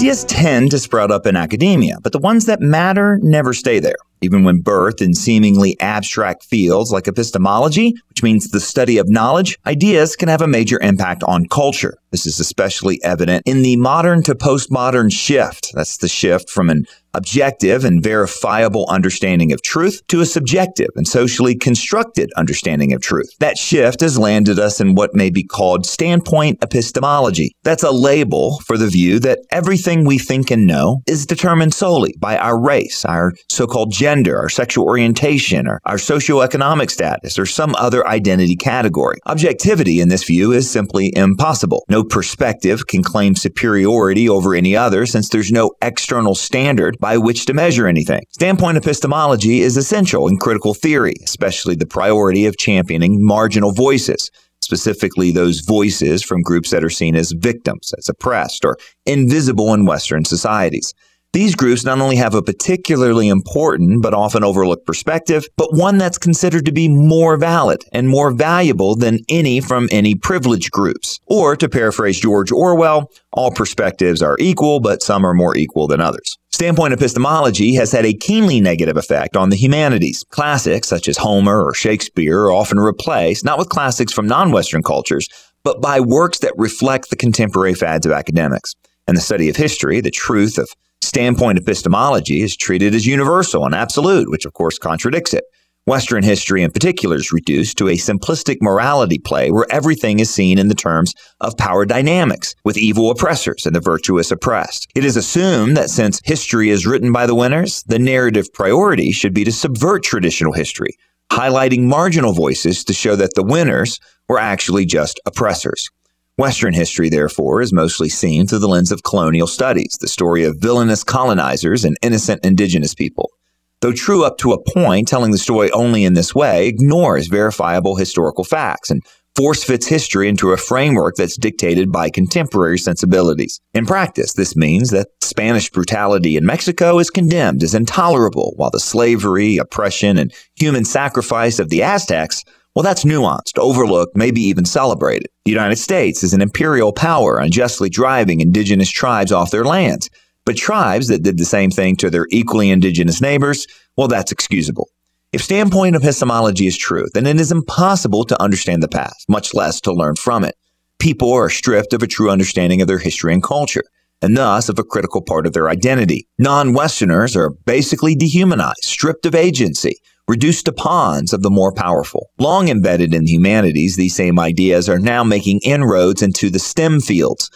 Ideas 0.00 0.24
tend 0.24 0.70
to 0.70 0.78
sprout 0.78 1.10
up 1.10 1.26
in 1.26 1.36
academia, 1.36 1.98
but 2.02 2.12
the 2.12 2.18
ones 2.18 2.46
that 2.46 2.62
matter 2.62 3.18
never 3.20 3.52
stay 3.52 3.80
there. 3.80 3.98
Even 4.22 4.44
when 4.44 4.62
birthed 4.62 5.02
in 5.02 5.12
seemingly 5.12 5.78
abstract 5.78 6.42
fields 6.42 6.90
like 6.90 7.06
epistemology, 7.06 7.94
which 8.08 8.22
means 8.22 8.48
the 8.48 8.60
study 8.60 8.96
of 8.96 9.10
knowledge, 9.10 9.58
ideas 9.66 10.16
can 10.16 10.30
have 10.30 10.40
a 10.40 10.46
major 10.46 10.80
impact 10.80 11.22
on 11.24 11.46
culture. 11.48 11.98
This 12.12 12.24
is 12.24 12.40
especially 12.40 12.98
evident 13.04 13.42
in 13.44 13.60
the 13.60 13.76
modern 13.76 14.22
to 14.22 14.34
postmodern 14.34 15.12
shift. 15.12 15.70
That's 15.74 15.98
the 15.98 16.08
shift 16.08 16.48
from 16.48 16.70
an 16.70 16.86
objective 17.14 17.84
and 17.84 18.02
verifiable 18.02 18.86
understanding 18.88 19.52
of 19.52 19.62
truth 19.62 20.00
to 20.08 20.20
a 20.20 20.26
subjective 20.26 20.90
and 20.96 21.06
socially 21.06 21.54
constructed 21.54 22.30
understanding 22.36 22.92
of 22.92 23.00
truth. 23.00 23.30
That 23.40 23.58
shift 23.58 24.00
has 24.00 24.18
landed 24.18 24.58
us 24.58 24.80
in 24.80 24.94
what 24.94 25.14
may 25.14 25.30
be 25.30 25.42
called 25.42 25.86
standpoint 25.86 26.58
epistemology. 26.62 27.54
That's 27.62 27.82
a 27.82 27.90
label 27.90 28.60
for 28.60 28.76
the 28.76 28.88
view 28.88 29.18
that 29.20 29.40
everything 29.50 30.04
we 30.04 30.18
think 30.18 30.50
and 30.50 30.66
know 30.66 31.02
is 31.06 31.26
determined 31.26 31.74
solely 31.74 32.14
by 32.18 32.36
our 32.36 32.60
race, 32.60 33.04
our 33.04 33.32
so-called 33.48 33.92
gender, 33.92 34.38
our 34.38 34.48
sexual 34.48 34.84
orientation, 34.84 35.66
or 35.66 35.80
our 35.84 35.96
socioeconomic 35.96 36.90
status, 36.90 37.38
or 37.38 37.46
some 37.46 37.74
other 37.76 38.06
identity 38.06 38.56
category. 38.56 39.18
Objectivity 39.26 40.00
in 40.00 40.08
this 40.08 40.24
view 40.24 40.52
is 40.52 40.70
simply 40.70 41.12
impossible. 41.16 41.84
No 41.88 42.04
perspective 42.04 42.86
can 42.86 43.02
claim 43.02 43.34
superiority 43.34 44.28
over 44.28 44.54
any 44.54 44.76
other 44.76 45.06
since 45.06 45.28
there's 45.28 45.52
no 45.52 45.72
external 45.82 46.34
standard 46.34 46.96
by 47.00 47.18
which 47.18 47.46
to 47.46 47.54
measure 47.54 47.86
anything. 47.86 48.22
Standpoint 48.30 48.76
epistemology 48.76 49.62
is 49.62 49.76
essential 49.76 50.28
in 50.28 50.36
critical 50.36 50.74
theory, 50.74 51.14
especially 51.24 51.74
the 51.74 51.86
priority 51.86 52.46
of 52.46 52.56
championing 52.58 53.24
marginal 53.24 53.72
voices 53.72 54.30
specifically 54.62 55.32
those 55.32 55.60
voices 55.60 56.22
from 56.22 56.42
groups 56.42 56.70
that 56.70 56.84
are 56.84 56.90
seen 56.90 57.16
as 57.16 57.32
victims, 57.32 57.92
as 57.98 58.08
oppressed, 58.08 58.64
or 58.64 58.76
invisible 59.06 59.74
in 59.74 59.84
Western 59.84 60.24
societies. 60.24 60.94
These 61.32 61.54
groups 61.54 61.84
not 61.84 62.00
only 62.00 62.16
have 62.16 62.34
a 62.34 62.42
particularly 62.42 63.28
important 63.28 64.02
but 64.02 64.14
often 64.14 64.42
overlooked 64.42 64.84
perspective, 64.84 65.44
but 65.56 65.72
one 65.72 65.96
that's 65.96 66.18
considered 66.18 66.66
to 66.66 66.72
be 66.72 66.88
more 66.88 67.36
valid 67.36 67.84
and 67.92 68.08
more 68.08 68.32
valuable 68.32 68.96
than 68.96 69.20
any 69.28 69.60
from 69.60 69.88
any 69.92 70.16
privileged 70.16 70.72
groups. 70.72 71.20
Or 71.26 71.54
to 71.54 71.68
paraphrase 71.68 72.18
George 72.18 72.50
Orwell, 72.50 73.12
all 73.32 73.52
perspectives 73.52 74.22
are 74.22 74.36
equal, 74.40 74.80
but 74.80 75.04
some 75.04 75.24
are 75.24 75.34
more 75.34 75.56
equal 75.56 75.86
than 75.86 76.00
others. 76.00 76.36
Standpoint 76.60 76.92
epistemology 76.92 77.72
has 77.76 77.90
had 77.90 78.04
a 78.04 78.12
keenly 78.12 78.60
negative 78.60 78.98
effect 78.98 79.34
on 79.34 79.48
the 79.48 79.56
humanities. 79.56 80.26
Classics 80.28 80.88
such 80.88 81.08
as 81.08 81.16
Homer 81.16 81.64
or 81.64 81.72
Shakespeare 81.72 82.38
are 82.40 82.52
often 82.52 82.78
replaced 82.78 83.46
not 83.46 83.58
with 83.58 83.70
classics 83.70 84.12
from 84.12 84.26
non-Western 84.26 84.82
cultures, 84.82 85.26
but 85.64 85.80
by 85.80 86.00
works 86.00 86.40
that 86.40 86.52
reflect 86.58 87.08
the 87.08 87.16
contemporary 87.16 87.72
fads 87.72 88.04
of 88.04 88.12
academics. 88.12 88.74
In 89.08 89.14
the 89.14 89.22
study 89.22 89.48
of 89.48 89.56
history, 89.56 90.02
the 90.02 90.10
truth 90.10 90.58
of 90.58 90.68
standpoint 91.00 91.56
epistemology 91.56 92.42
is 92.42 92.54
treated 92.54 92.94
as 92.94 93.06
universal 93.06 93.64
and 93.64 93.74
absolute, 93.74 94.30
which 94.30 94.44
of 94.44 94.52
course 94.52 94.76
contradicts 94.78 95.32
it. 95.32 95.44
Western 95.90 96.22
history 96.22 96.62
in 96.62 96.70
particular 96.70 97.16
is 97.16 97.32
reduced 97.32 97.76
to 97.76 97.88
a 97.88 97.96
simplistic 97.96 98.58
morality 98.60 99.18
play 99.18 99.50
where 99.50 99.66
everything 99.70 100.20
is 100.20 100.32
seen 100.32 100.56
in 100.56 100.68
the 100.68 100.74
terms 100.76 101.12
of 101.40 101.56
power 101.56 101.84
dynamics, 101.84 102.54
with 102.64 102.78
evil 102.78 103.10
oppressors 103.10 103.66
and 103.66 103.74
the 103.74 103.80
virtuous 103.80 104.30
oppressed. 104.30 104.88
It 104.94 105.04
is 105.04 105.16
assumed 105.16 105.76
that 105.76 105.90
since 105.90 106.20
history 106.24 106.70
is 106.70 106.86
written 106.86 107.12
by 107.12 107.26
the 107.26 107.34
winners, 107.34 107.82
the 107.88 107.98
narrative 107.98 108.52
priority 108.54 109.10
should 109.10 109.34
be 109.34 109.42
to 109.42 109.50
subvert 109.50 110.04
traditional 110.04 110.52
history, 110.52 110.94
highlighting 111.32 111.82
marginal 111.82 112.34
voices 112.34 112.84
to 112.84 112.92
show 112.92 113.16
that 113.16 113.34
the 113.34 113.42
winners 113.42 113.98
were 114.28 114.38
actually 114.38 114.86
just 114.86 115.18
oppressors. 115.26 115.90
Western 116.36 116.72
history, 116.72 117.08
therefore, 117.08 117.62
is 117.62 117.72
mostly 117.72 118.08
seen 118.08 118.46
through 118.46 118.60
the 118.60 118.68
lens 118.68 118.92
of 118.92 119.02
colonial 119.02 119.48
studies, 119.48 119.98
the 120.00 120.06
story 120.06 120.44
of 120.44 120.60
villainous 120.60 121.02
colonizers 121.02 121.84
and 121.84 121.96
innocent 122.00 122.44
indigenous 122.44 122.94
people. 122.94 123.32
Though 123.80 123.92
true 123.92 124.24
up 124.24 124.36
to 124.38 124.52
a 124.52 124.62
point, 124.62 125.08
telling 125.08 125.30
the 125.30 125.38
story 125.38 125.70
only 125.72 126.04
in 126.04 126.14
this 126.14 126.34
way 126.34 126.68
ignores 126.68 127.28
verifiable 127.28 127.96
historical 127.96 128.44
facts 128.44 128.90
and 128.90 129.02
force 129.34 129.64
fits 129.64 129.86
history 129.86 130.28
into 130.28 130.52
a 130.52 130.56
framework 130.56 131.14
that's 131.16 131.38
dictated 131.38 131.90
by 131.90 132.10
contemporary 132.10 132.78
sensibilities. 132.78 133.58
In 133.72 133.86
practice, 133.86 134.34
this 134.34 134.54
means 134.54 134.90
that 134.90 135.08
Spanish 135.22 135.70
brutality 135.70 136.36
in 136.36 136.44
Mexico 136.44 136.98
is 136.98 137.08
condemned 137.08 137.62
as 137.62 137.74
intolerable, 137.74 138.52
while 138.56 138.70
the 138.70 138.80
slavery, 138.80 139.56
oppression, 139.56 140.18
and 140.18 140.32
human 140.56 140.84
sacrifice 140.84 141.58
of 141.58 141.70
the 141.70 141.82
Aztecs 141.82 142.44
well, 142.74 142.84
that's 142.84 143.04
nuanced, 143.04 143.58
overlooked, 143.58 144.16
maybe 144.16 144.40
even 144.42 144.64
celebrated. 144.64 145.26
The 145.44 145.50
United 145.50 145.76
States 145.76 146.22
is 146.22 146.32
an 146.32 146.40
imperial 146.40 146.92
power 146.92 147.38
unjustly 147.38 147.90
driving 147.90 148.40
indigenous 148.40 148.90
tribes 148.90 149.32
off 149.32 149.50
their 149.50 149.64
lands. 149.64 150.08
But 150.44 150.56
tribes 150.56 151.08
that 151.08 151.22
did 151.22 151.38
the 151.38 151.44
same 151.44 151.70
thing 151.70 151.96
to 151.96 152.10
their 152.10 152.26
equally 152.30 152.70
indigenous 152.70 153.20
neighbors, 153.20 153.66
well, 153.96 154.08
that's 154.08 154.32
excusable. 154.32 154.88
If 155.32 155.42
standpoint 155.42 155.94
epistemology 155.94 156.66
is 156.66 156.76
true, 156.76 157.06
then 157.14 157.26
it 157.26 157.38
is 157.38 157.52
impossible 157.52 158.24
to 158.24 158.42
understand 158.42 158.82
the 158.82 158.88
past, 158.88 159.28
much 159.28 159.54
less 159.54 159.80
to 159.82 159.92
learn 159.92 160.16
from 160.16 160.44
it. 160.44 160.56
People 160.98 161.32
are 161.32 161.48
stripped 161.48 161.92
of 161.92 162.02
a 162.02 162.08
true 162.08 162.30
understanding 162.30 162.82
of 162.82 162.88
their 162.88 162.98
history 162.98 163.32
and 163.32 163.42
culture, 163.42 163.84
and 164.22 164.36
thus 164.36 164.68
of 164.68 164.78
a 164.78 164.84
critical 164.84 165.22
part 165.22 165.46
of 165.46 165.52
their 165.52 165.68
identity. 165.68 166.26
Non 166.38 166.72
Westerners 166.72 167.36
are 167.36 167.50
basically 167.64 168.14
dehumanized, 168.14 168.82
stripped 168.82 169.24
of 169.24 169.34
agency, 169.34 169.96
reduced 170.26 170.64
to 170.64 170.72
pawns 170.72 171.32
of 171.32 171.42
the 171.42 171.50
more 171.50 171.72
powerful. 171.72 172.30
Long 172.38 172.68
embedded 172.68 173.14
in 173.14 173.24
the 173.24 173.32
humanities, 173.32 173.96
these 173.96 174.14
same 174.14 174.38
ideas 174.38 174.88
are 174.88 174.98
now 174.98 175.24
making 175.24 175.60
inroads 175.64 176.22
into 176.22 176.50
the 176.50 176.58
STEM 176.58 177.00
fields. 177.00 177.50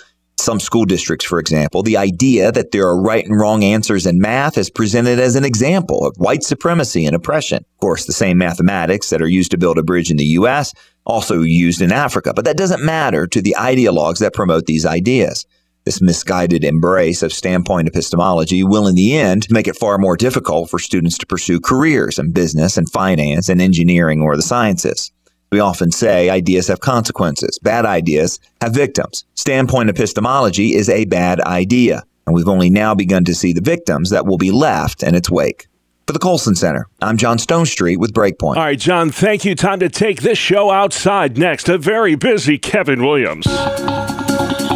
Some 0.45 0.61
school 0.61 0.85
districts, 0.85 1.25
for 1.25 1.39
example, 1.39 1.83
the 1.83 1.97
idea 1.97 2.53
that 2.53 2.71
there 2.71 2.87
are 2.87 3.01
right 3.01 3.25
and 3.25 3.41
wrong 3.41 3.65
answers 3.65 4.05
in 4.05 4.19
math 4.19 4.59
is 4.59 4.69
presented 4.69 5.19
as 5.19 5.37
an 5.37 5.45
example 5.45 6.07
of 6.07 6.19
white 6.19 6.43
supremacy 6.43 7.07
and 7.07 7.17
oppression. 7.17 7.65
Of 7.77 7.81
course, 7.81 8.05
the 8.05 8.13
same 8.13 8.37
mathematics 8.37 9.09
that 9.09 9.23
are 9.23 9.27
used 9.27 9.53
to 9.53 9.57
build 9.57 9.79
a 9.79 9.83
bridge 9.83 10.11
in 10.11 10.19
the 10.19 10.37
U.S. 10.37 10.75
also 11.07 11.41
used 11.41 11.81
in 11.81 11.91
Africa, 11.91 12.35
but 12.37 12.45
that 12.45 12.59
doesn't 12.59 12.85
matter 12.85 13.27
to 13.27 13.41
the 13.41 13.57
ideologues 13.59 14.19
that 14.19 14.35
promote 14.35 14.67
these 14.67 14.85
ideas. 14.85 15.47
This 15.87 16.03
misguided 16.03 16.63
embrace 16.63 17.23
of 17.23 17.33
standpoint 17.33 17.89
epistemology 17.89 18.63
will, 18.63 18.87
in 18.87 18.97
the 18.97 19.17
end, 19.17 19.47
make 19.49 19.67
it 19.67 19.79
far 19.79 19.97
more 19.97 20.15
difficult 20.15 20.69
for 20.69 20.79
students 20.79 21.17
to 21.17 21.27
pursue 21.27 21.59
careers 21.59 22.19
in 22.19 22.33
business 22.33 22.77
and 22.77 22.93
finance 22.93 23.49
and 23.49 23.63
engineering 23.63 24.21
or 24.21 24.37
the 24.37 24.43
sciences. 24.43 25.11
We 25.55 25.61
often 25.61 25.93
say 25.93 26.31
ideas 26.31 26.67
have 26.67 26.81
consequences. 26.81 27.61
Bad 27.61 27.87
ideas 27.87 28.41
have 28.61 28.75
victims. 28.75 29.25
Standpoint 29.37 29.89
epistemology 29.89 30.75
is 30.75 30.89
a 30.89 31.05
bad 31.05 31.41
idea, 31.43 32.03
and 32.27 32.35
we've 32.35 32.49
only 32.49 32.71
now 32.71 32.93
begun 32.93 33.25
to 33.27 33.37
see 33.37 33.53
the 33.53 33.61
victims 33.61 34.11
that 34.11 34.27
will 34.27 34.37
be 34.37 34.51
left 34.51 35.05
in 35.05 35.15
its 35.15 35.31
wake. 35.31 35.69
For 36.09 36.13
the 36.13 36.19
Colson 36.19 36.57
Center, 36.57 36.89
I'm 37.01 37.17
John 37.17 37.39
Stonestreet 37.39 37.99
with 37.99 38.13
Breakpoint. 38.13 38.57
All 38.57 38.65
right, 38.65 38.77
John, 38.77 39.13
thank 39.13 39.45
you. 39.45 39.55
Time 39.55 39.79
to 39.79 39.89
take 39.89 40.23
this 40.23 40.39
show 40.39 40.73
outside 40.73 41.39
next. 41.39 41.69
A 41.69 41.79
very 41.79 42.17
busy 42.17 42.59
Kevin 42.59 43.05
Williams. 43.05 43.47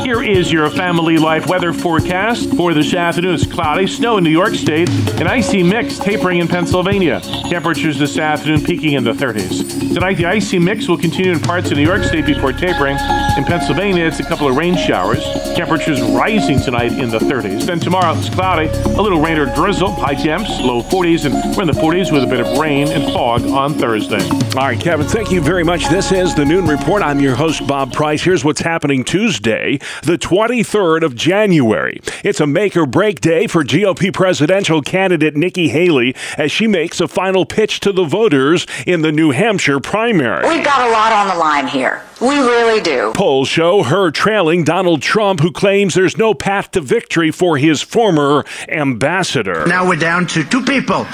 Here 0.08 0.22
is 0.22 0.50
your 0.50 0.70
family 0.70 1.18
life 1.18 1.48
weather 1.48 1.70
forecast 1.70 2.56
for 2.56 2.72
this 2.72 2.94
afternoon. 2.94 3.34
It's 3.34 3.44
cloudy, 3.44 3.86
snow 3.86 4.16
in 4.16 4.24
New 4.24 4.30
York 4.30 4.54
State, 4.54 4.88
an 5.20 5.26
icy 5.26 5.62
mix 5.62 5.98
tapering 5.98 6.38
in 6.38 6.48
Pennsylvania. 6.48 7.20
Temperatures 7.20 7.98
this 7.98 8.16
afternoon 8.16 8.64
peaking 8.64 8.94
in 8.94 9.04
the 9.04 9.12
30s. 9.12 9.92
Tonight, 9.92 10.14
the 10.14 10.24
icy 10.24 10.58
mix 10.58 10.88
will 10.88 10.96
continue 10.96 11.32
in 11.32 11.40
parts 11.40 11.70
of 11.70 11.76
New 11.76 11.84
York 11.84 12.04
State 12.04 12.24
before 12.24 12.54
tapering. 12.54 12.96
In 13.36 13.44
Pennsylvania, 13.44 14.06
it's 14.06 14.18
a 14.18 14.22
couple 14.22 14.48
of 14.48 14.56
rain 14.56 14.78
showers. 14.78 15.22
Temperatures 15.54 16.00
rising 16.00 16.58
tonight 16.58 16.92
in 16.92 17.10
the 17.10 17.18
30s. 17.18 17.66
Then 17.66 17.78
tomorrow, 17.78 18.16
it's 18.16 18.30
cloudy, 18.30 18.68
a 18.68 19.02
little 19.02 19.20
rain 19.20 19.36
or 19.36 19.54
drizzle, 19.54 19.92
high 19.92 20.14
temps, 20.14 20.48
low 20.60 20.82
40s, 20.82 21.26
and 21.26 21.34
we're 21.54 21.64
in 21.64 21.68
the 21.68 21.74
40s 21.74 22.10
with 22.10 22.24
a 22.24 22.26
bit 22.26 22.40
of 22.40 22.56
rain 22.56 22.88
and 22.88 23.12
fog 23.12 23.42
on 23.42 23.74
Thursday. 23.74 24.26
All 24.56 24.64
right, 24.64 24.80
Kevin, 24.80 25.06
thank 25.06 25.30
you 25.30 25.42
very 25.42 25.64
much. 25.64 25.86
This 25.90 26.12
is 26.12 26.34
the 26.34 26.46
Noon 26.46 26.66
Report. 26.66 27.02
I'm 27.02 27.20
your 27.20 27.34
host, 27.34 27.66
Bob 27.66 27.92
Price. 27.92 28.22
Here's 28.22 28.42
what's 28.42 28.62
happening 28.62 29.04
Tuesday 29.04 29.78
the 30.02 30.18
23rd 30.18 31.02
of 31.02 31.14
January. 31.14 32.00
It's 32.24 32.40
a 32.40 32.46
make 32.46 32.76
or 32.76 32.86
break 32.86 33.20
day 33.20 33.46
for 33.46 33.64
GOP 33.64 34.12
presidential 34.12 34.82
candidate 34.82 35.36
Nikki 35.36 35.68
Haley 35.68 36.14
as 36.36 36.52
she 36.52 36.66
makes 36.66 37.00
a 37.00 37.08
final 37.08 37.44
pitch 37.44 37.80
to 37.80 37.92
the 37.92 38.04
voters 38.04 38.66
in 38.86 39.02
the 39.02 39.12
New 39.12 39.30
Hampshire 39.30 39.80
primary. 39.80 40.48
We've 40.48 40.64
got 40.64 40.86
a 40.86 40.90
lot 40.90 41.12
on 41.12 41.28
the 41.28 41.34
line 41.34 41.66
here. 41.66 42.02
We 42.20 42.36
really 42.38 42.80
do. 42.80 43.12
Polls 43.14 43.48
show 43.48 43.84
her 43.84 44.10
trailing 44.10 44.64
Donald 44.64 45.02
Trump, 45.02 45.40
who 45.40 45.52
claims 45.52 45.94
there's 45.94 46.16
no 46.16 46.34
path 46.34 46.72
to 46.72 46.80
victory 46.80 47.30
for 47.30 47.56
his 47.56 47.80
former 47.80 48.44
ambassador. 48.68 49.64
Now 49.66 49.86
we're 49.86 49.96
down 49.96 50.26
to 50.28 50.44
two 50.44 50.64
people. 50.64 51.06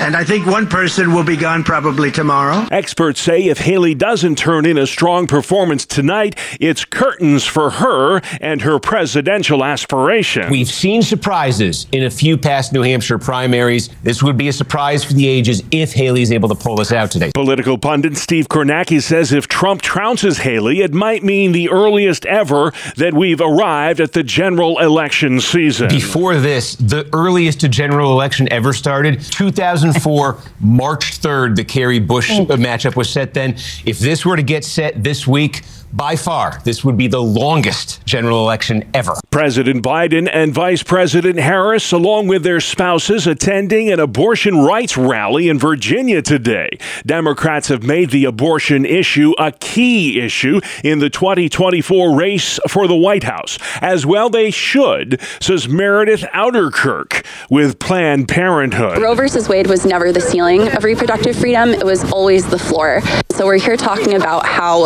And 0.00 0.16
I 0.16 0.24
think 0.24 0.46
one 0.46 0.66
person 0.66 1.12
will 1.12 1.24
be 1.24 1.36
gone 1.36 1.62
probably 1.62 2.10
tomorrow. 2.10 2.66
Experts 2.70 3.20
say 3.20 3.44
if 3.44 3.58
Haley 3.58 3.94
doesn't 3.94 4.36
turn 4.36 4.66
in 4.66 4.76
a 4.76 4.86
strong 4.86 5.26
performance 5.26 5.86
tonight, 5.86 6.36
it's 6.60 6.84
curtains 6.84 7.44
for 7.44 7.70
her 7.70 8.20
and 8.40 8.62
her 8.62 8.78
presidential 8.78 9.64
aspiration. 9.64 10.50
We've 10.50 10.68
seen 10.68 11.02
surprises 11.02 11.86
in 11.92 12.04
a 12.04 12.10
few 12.10 12.36
past 12.36 12.72
New 12.72 12.82
Hampshire 12.82 13.18
primaries. 13.18 13.88
This 14.02 14.22
would 14.22 14.36
be 14.36 14.48
a 14.48 14.52
surprise 14.52 15.04
for 15.04 15.12
the 15.12 15.26
ages 15.26 15.62
if 15.70 15.92
Haley's 15.92 16.32
able 16.32 16.48
to 16.48 16.54
pull 16.54 16.76
this 16.76 16.92
out 16.92 17.10
today. 17.10 17.30
Political 17.32 17.78
pundit 17.78 18.16
Steve 18.16 18.48
Kornacki 18.48 19.00
says 19.00 19.32
if 19.32 19.48
Trump 19.48 19.80
trounces 19.80 20.40
Haley, 20.40 20.80
it 20.80 20.92
might 20.92 21.22
mean 21.22 21.52
the 21.52 21.70
earliest 21.70 22.26
ever 22.26 22.72
that 22.96 23.14
we've 23.14 23.40
arrived 23.40 24.00
at 24.00 24.12
the 24.12 24.22
general 24.22 24.78
election 24.80 25.40
season. 25.40 25.88
Before 25.88 26.36
this, 26.36 26.74
the 26.76 27.08
earliest 27.12 27.62
a 27.62 27.68
general 27.68 28.12
election 28.12 28.52
ever 28.52 28.72
started, 28.72 29.20
2000. 29.20 29.83
2004, 29.92 30.38
March 30.60 31.20
3rd, 31.20 31.56
the 31.56 31.64
Kerry 31.64 31.98
Bush 31.98 32.30
uh, 32.30 32.44
matchup 32.56 32.96
was 32.96 33.10
set 33.10 33.34
then. 33.34 33.56
If 33.84 33.98
this 33.98 34.24
were 34.24 34.36
to 34.36 34.42
get 34.42 34.64
set 34.64 35.02
this 35.02 35.26
week, 35.26 35.62
by 35.94 36.16
far, 36.16 36.60
this 36.64 36.82
would 36.84 36.96
be 36.96 37.06
the 37.06 37.22
longest 37.22 38.04
general 38.04 38.40
election 38.40 38.90
ever. 38.94 39.14
President 39.30 39.84
Biden 39.84 40.28
and 40.32 40.52
Vice 40.52 40.82
President 40.82 41.38
Harris, 41.38 41.92
along 41.92 42.26
with 42.26 42.42
their 42.42 42.60
spouses, 42.60 43.28
attending 43.28 43.92
an 43.92 44.00
abortion 44.00 44.58
rights 44.58 44.96
rally 44.96 45.48
in 45.48 45.56
Virginia 45.56 46.20
today. 46.20 46.68
Democrats 47.06 47.68
have 47.68 47.84
made 47.84 48.10
the 48.10 48.24
abortion 48.24 48.84
issue 48.84 49.34
a 49.38 49.52
key 49.52 50.20
issue 50.20 50.60
in 50.82 50.98
the 50.98 51.08
2024 51.08 52.16
race 52.18 52.58
for 52.68 52.88
the 52.88 52.96
White 52.96 53.22
House. 53.22 53.56
As 53.80 54.04
well, 54.04 54.28
they 54.28 54.50
should, 54.50 55.20
says 55.40 55.68
Meredith 55.68 56.22
Outerkirk 56.34 57.24
with 57.48 57.78
Planned 57.78 58.26
Parenthood. 58.26 59.00
Roe 59.00 59.14
versus 59.14 59.48
Wade 59.48 59.68
was 59.68 59.73
never 59.82 60.12
the 60.12 60.20
ceiling 60.20 60.68
of 60.76 60.84
reproductive 60.84 61.34
freedom, 61.34 61.70
it 61.70 61.84
was 61.84 62.04
always 62.12 62.46
the 62.46 62.58
floor. 62.58 63.00
So 63.34 63.46
we're 63.46 63.58
here 63.58 63.76
talking 63.76 64.14
about 64.14 64.46
how 64.46 64.84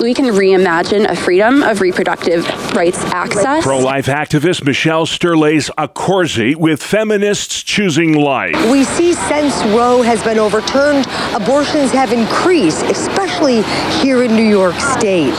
we 0.00 0.14
can 0.14 0.24
reimagine 0.24 1.06
a 1.06 1.14
freedom 1.14 1.62
of 1.62 1.82
reproductive 1.82 2.46
rights 2.74 2.96
access. 3.12 3.62
Pro 3.62 3.78
life 3.78 4.06
activist 4.06 4.64
Michelle 4.64 5.04
Sterlace 5.04 5.68
Accorsi 5.76 6.56
with 6.56 6.82
Feminists 6.82 7.62
Choosing 7.62 8.14
Life. 8.14 8.54
We 8.70 8.84
see 8.84 9.12
since 9.12 9.62
Roe 9.66 10.00
has 10.00 10.22
been 10.22 10.38
overturned, 10.38 11.06
abortions 11.34 11.90
have 11.90 12.10
increased, 12.14 12.82
especially 12.84 13.64
here 14.02 14.24
in 14.24 14.34
New 14.34 14.48
York 14.48 14.76
State. 14.76 15.38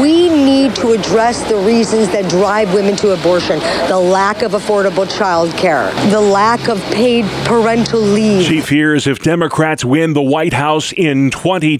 We 0.00 0.28
need 0.30 0.74
to 0.76 0.94
address 0.94 1.48
the 1.48 1.56
reasons 1.58 2.08
that 2.08 2.28
drive 2.28 2.74
women 2.74 2.96
to 2.96 3.12
abortion 3.12 3.60
the 3.86 4.00
lack 4.00 4.42
of 4.42 4.52
affordable 4.52 5.08
child 5.16 5.52
care, 5.52 5.92
the 6.10 6.20
lack 6.20 6.68
of 6.68 6.82
paid 6.90 7.24
parental 7.44 8.00
leave. 8.00 8.44
She 8.44 8.60
fears 8.60 9.06
if 9.06 9.20
Democrats 9.20 9.84
win 9.84 10.14
the 10.14 10.22
White 10.22 10.54
House 10.54 10.90
in 10.90 11.30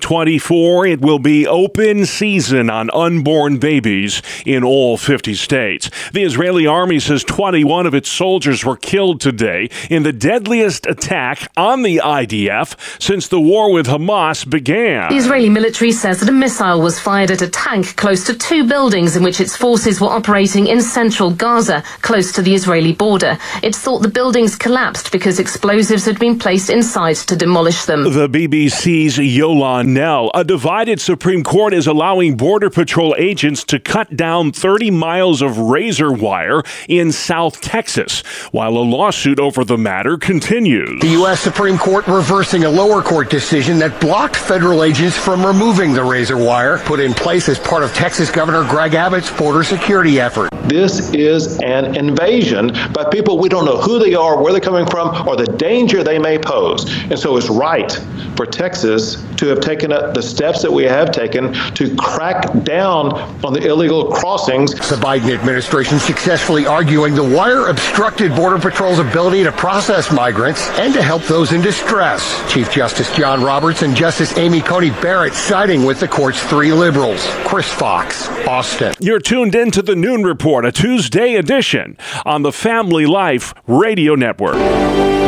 2024, 0.05 0.87
it 0.87 1.01
will 1.01 1.19
be 1.19 1.47
open 1.47 2.05
season 2.05 2.69
on 2.69 2.91
unborn 2.91 3.57
babies 3.57 4.21
in 4.45 4.63
all 4.63 4.99
50 4.99 5.33
states. 5.33 5.89
The 6.13 6.25
Israeli 6.25 6.67
army 6.67 7.01
says 7.01 7.25
21 7.25 7.87
of 7.87 7.95
its 7.95 8.11
soldiers 8.11 8.67
were 8.67 8.77
killed 8.77 9.23
today 9.23 9.71
in 9.89 10.03
the 10.03 10.13
deadliest 10.13 10.85
attack 10.85 11.51
on 11.57 11.83
the 11.83 12.03
IDF 12.05 12.77
since 13.01 13.29
the 13.29 13.41
war 13.41 13.73
with 13.73 13.87
Hamas 13.87 14.49
began. 14.49 15.09
The 15.09 15.17
Israeli 15.17 15.49
military 15.49 15.91
says 15.91 16.21
that 16.21 16.29
a 16.29 16.33
missile 16.33 16.83
was 16.83 17.01
fired 17.01 17.31
at 17.31 17.41
a 17.41 17.49
tank 17.49 17.97
close 17.97 18.27
to 18.27 18.35
two 18.35 18.69
buildings 18.69 19.17
in 19.17 19.23
which 19.23 19.41
its 19.41 19.57
forces 19.57 20.03
were 20.03 20.09
operating 20.09 20.67
in 20.67 20.83
central 20.83 21.31
Gaza, 21.31 21.83
close 22.03 22.31
to 22.33 22.43
the 22.43 22.53
Israeli 22.53 22.93
border. 22.93 23.39
It's 23.63 23.79
thought 23.79 24.03
the 24.03 24.09
buildings 24.11 24.55
collapsed 24.55 25.13
because 25.13 25.39
explosives 25.39 26.05
had 26.05 26.19
been 26.19 26.39
placed 26.39 26.69
inside 26.69 27.17
to 27.17 27.37
demolish 27.37 27.87
them. 27.87 28.03
The 28.03 28.29
BBC's 28.29 29.17
Yolande 29.17 29.94
Knell. 29.95 30.31
A 30.35 30.45
divided 30.45 31.01
Supreme 31.01 31.45
Court 31.45 31.73
is 31.73 31.87
allowing 31.87 32.37
Border 32.37 32.69
Patrol 32.69 33.15
agents 33.17 33.63
to 33.65 33.79
cut 33.79 34.17
down 34.17 34.53
30 34.53 34.91
miles 34.91 35.41
of 35.41 35.57
razor 35.57 36.13
wire 36.13 36.63
in 36.89 37.13
South 37.13 37.61
Texas, 37.61 38.21
while 38.51 38.77
a 38.77 38.83
lawsuit 38.83 39.39
over 39.39 39.65
the 39.65 39.79
matter 39.79 40.19
continues. 40.19 41.01
The 41.01 41.13
U.S. 41.13 41.41
Supreme 41.41 41.79
Court 41.79 42.07
reversing 42.09 42.65
a 42.65 42.69
lower 42.69 43.03
court 43.03 43.31
decision 43.31 43.79
that 43.79 44.01
blocked 44.01 44.37
federal 44.37 44.83
agents 44.83 45.17
from 45.17 45.47
removing 45.47 45.93
the 45.93 46.05
razor 46.05 46.37
wire 46.37 46.79
put 46.79 46.99
in 46.99 47.15
place 47.15 47.49
as 47.49 47.59
part 47.61 47.85
of 47.85 47.95
Texas 47.95 48.31
Governor 48.31 48.69
Greg 48.69 48.95
Abbott's 48.95 49.31
border 49.31 49.63
security 49.63 50.21
effort. 50.21 50.51
This 50.65 51.13
is 51.13 51.61
an 51.61 51.95
invasion 51.95 52.73
by 52.93 53.05
people 53.11 53.39
we 53.39 53.49
don't 53.49 53.65
know 53.65 53.81
who 53.81 53.99
they 53.99 54.15
are, 54.15 54.43
where 54.43 54.51
they're 54.51 54.61
coming 54.61 54.87
from, 54.87 55.29
or 55.29 55.37
the 55.37 55.47
danger 55.47 56.03
they 56.03 56.19
may 56.19 56.39
pose. 56.39 56.91
And 57.05 57.19
so 57.19 57.37
it's 57.37 57.49
right 57.49 57.93
for 58.35 58.47
Texas 58.47 59.23
to 59.37 59.47
have 59.49 59.61
taken 59.89 60.13
the 60.15 60.23
steps 60.23 60.63
that 60.63 60.73
we 60.73 60.85
have 60.85 61.11
taken 61.11 61.53
to 61.75 61.95
crack 61.97 62.65
down 62.65 63.13
on 63.45 63.53
the 63.53 63.67
illegal 63.67 64.11
crossings. 64.11 64.73
The 64.73 64.97
Biden 64.97 65.35
administration 65.35 65.99
successfully 65.99 66.67
arguing 66.67 67.15
the 67.15 67.25
wire 67.25 67.69
obstructed 67.69 68.35
Border 68.35 68.59
Patrol's 68.59 68.99
ability 68.99 69.43
to 69.45 69.53
process 69.53 70.13
migrants 70.13 70.69
and 70.79 70.93
to 70.95 71.03
help 71.03 71.23
those 71.25 71.53
in 71.53 71.61
distress. 71.61 72.23
Chief 72.53 72.71
Justice 72.71 73.15
John 73.17 73.43
Roberts 73.43 73.83
and 73.83 73.95
Justice 73.95 74.37
Amy 74.39 74.61
Coney 74.61 74.91
Barrett 74.91 75.35
siding 75.35 75.85
with 75.85 76.01
the 76.01 76.09
court's 76.09 76.43
three 76.45 76.73
liberals. 76.73 77.25
Chris 77.47 77.71
Fox, 77.71 78.29
Austin. 78.47 78.95
You're 79.01 79.21
tuned 79.21 79.55
in 79.55 79.71
to 79.73 79.83
the 79.83 79.97
Noon 79.97 80.23
Report, 80.25 80.65
a 80.65 80.73
Tuesday 80.73 81.35
edition 81.35 81.97
on 82.25 82.43
the 82.43 82.53
Family 82.53 83.07
Life 83.07 83.55
Radio 83.67 84.15
Network. 84.15 85.24